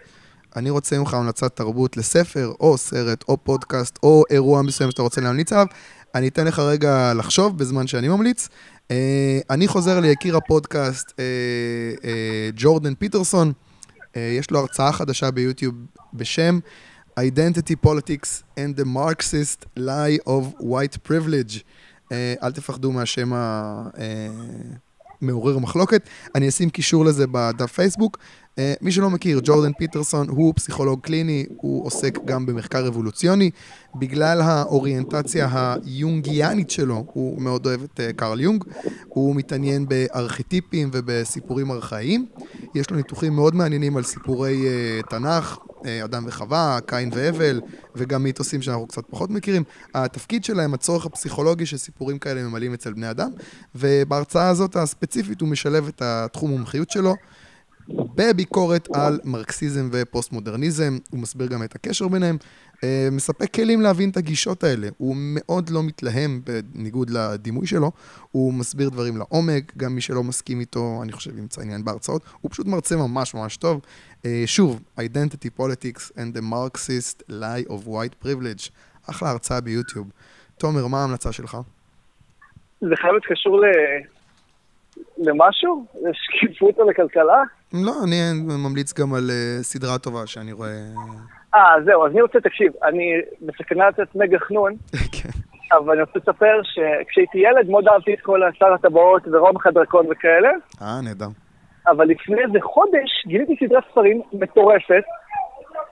[0.56, 5.22] אני רוצה ממך המלצת תרבות לספר, או סרט, או פודקאסט, או אירוע מסוים שאתה רוצה
[5.22, 5.66] להמליץ עליו.
[6.16, 8.50] אני אתן לך רגע לחשוב בזמן שאני ממליץ.
[8.92, 11.22] אה, אני חוזר ליקיר הפודקאסט,
[12.56, 13.52] ג'ורדן פיטרסון.
[14.16, 15.76] יש לו הרצאה חדשה ביוטיוב
[16.14, 16.60] בשם
[17.20, 21.60] Identity Politics and the Marxist Lie of White Privilege.
[22.12, 23.32] אה, אל תפחדו מהשם
[25.22, 26.10] המעורר מחלוקת.
[26.36, 28.18] אני אשים קישור לזה בדף פייסבוק.
[28.62, 33.50] אה, מי שלא מכיר, ג'ורדן פיטרסון הוא פסיכולוג קליני, הוא עוסק גם במחקר אבולוציוני.
[33.96, 38.64] בגלל האוריינטציה היונגיאנית שלו, הוא מאוד אוהב את אה, קרל יונג,
[39.08, 42.26] הוא מתעניין בארכיטיפים ובסיפורים ארכאיים.
[42.76, 45.58] יש לו ניתוחים מאוד מעניינים על סיפורי uh, תנ"ך,
[46.06, 47.62] אדם וחווה, קין והבל,
[47.96, 49.64] וגם מיתוסים שאנחנו קצת פחות מכירים.
[49.96, 53.30] התפקיד שלהם, הצורך הפסיכולוגי שסיפורים כאלה ממלאים אצל בני אדם,
[53.76, 57.16] ובהרצאה הזאת הספציפית הוא משלב את התחום מומחיות שלו.
[58.16, 62.38] בביקורת על מרקסיזם ופוסט-מודרניזם, הוא מסביר גם את הקשר ביניהם,
[62.84, 64.88] אה, מספק כלים להבין את הגישות האלה.
[64.98, 67.92] הוא מאוד לא מתלהם, בניגוד לדימוי שלו,
[68.32, 72.22] הוא מסביר דברים לעומק, גם מי שלא מסכים איתו, אני חושב, ימצא עניין בהרצאות.
[72.42, 73.82] הוא פשוט מרצה ממש ממש טוב.
[74.26, 78.70] אה, שוב, Identity Politics and the Marxist Lie of White Privilege,
[79.10, 80.12] אחלה הרצאה ביוטיוב.
[80.58, 81.58] תומר, מה ההמלצה שלך?
[82.82, 83.66] זה חייב להיות קשור ל...
[85.18, 85.86] למשהו?
[86.02, 87.44] לשקיפות או לכלכלה?
[87.74, 88.16] לא, אני
[88.64, 90.78] ממליץ גם על uh, סדרה טובה שאני רואה...
[91.56, 94.74] אה, זהו, אז אני רוצה, תקשיב, אני בסכנה לתת מגה חנון,
[95.16, 95.30] כן.
[95.72, 100.50] אבל אני רוצה לספר שכשהייתי ילד מאוד אהבתי את כל שר הטבעות ורומח הדרקון וכאלה.
[100.82, 101.28] אה, נהדר.
[101.88, 105.04] אבל לפני איזה חודש גיליתי סדרת ספרים מטורפת,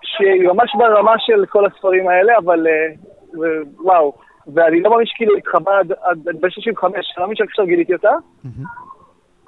[0.02, 3.40] שהיא ממש ברמה של כל הספרים האלה, אבל uh,
[3.78, 4.14] וואו.
[4.54, 5.72] ואני לא מאמין שכאילו התחבא
[6.02, 8.12] עד בן 65, אני לא מאמין שעכשיו גיליתי אותה.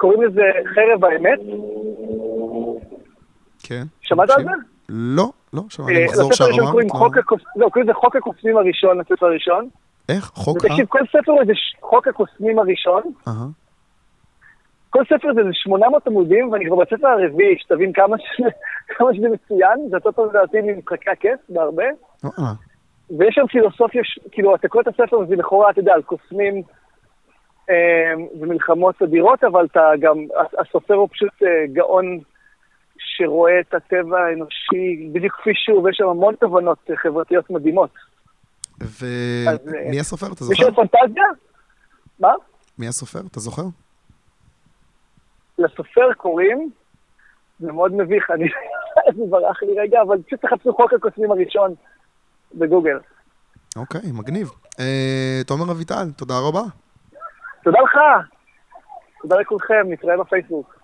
[0.01, 0.41] קוראים לזה
[0.75, 1.39] חרב האמת.
[3.63, 3.83] כן.
[4.01, 4.49] שמעת על זה?
[4.89, 6.55] לא, לא, שמעתי מחזור שהרמה.
[7.55, 9.69] לא, קוראים לזה חוק הקוסמים הראשון, הספר הראשון.
[10.09, 10.31] איך?
[10.35, 10.67] חוק ה...
[10.67, 13.01] תקשיב, כל ספר זה חוק הקוסמים הראשון.
[14.89, 18.17] כל ספר זה 800 עמודים, ואני כבר בספר הרביעי, שתבין כמה
[19.13, 21.83] שזה מצוין, זה טוב לדעתי ממשחקי הכס, בהרבה.
[23.17, 26.61] ויש שם פילוסופיה, כאילו, אתה קורא את הספר וזה לכאורה, אתה יודע, על קוסמים אה,
[28.39, 30.17] ומלחמות אדירות, אבל אתה גם,
[30.59, 32.19] הסופר הוא פשוט אה, גאון
[32.97, 37.89] שרואה את הטבע האנושי בדיוק כפי שהוא, ויש שם המון תובנות חברתיות מדהימות.
[38.81, 40.63] ומי הסופר, אתה זוכר?
[40.63, 41.23] יש פנטזיה?
[42.19, 42.31] מה?
[42.79, 43.63] מי הסופר, אתה זוכר?
[45.57, 46.69] לסופר קוראים,
[47.59, 48.45] זה מאוד מביך, אני,
[49.17, 51.75] זה ברח לי רגע, אבל פשוט תחפשו חוק הקוסמים הראשון.
[52.55, 52.97] בגוגל.
[53.75, 54.51] אוקיי, מגניב.
[54.79, 56.61] אה, תומר אביטל, תודה רבה.
[57.63, 57.97] תודה לך.
[59.21, 60.80] תודה לכולכם, נתראה בפייסבוק.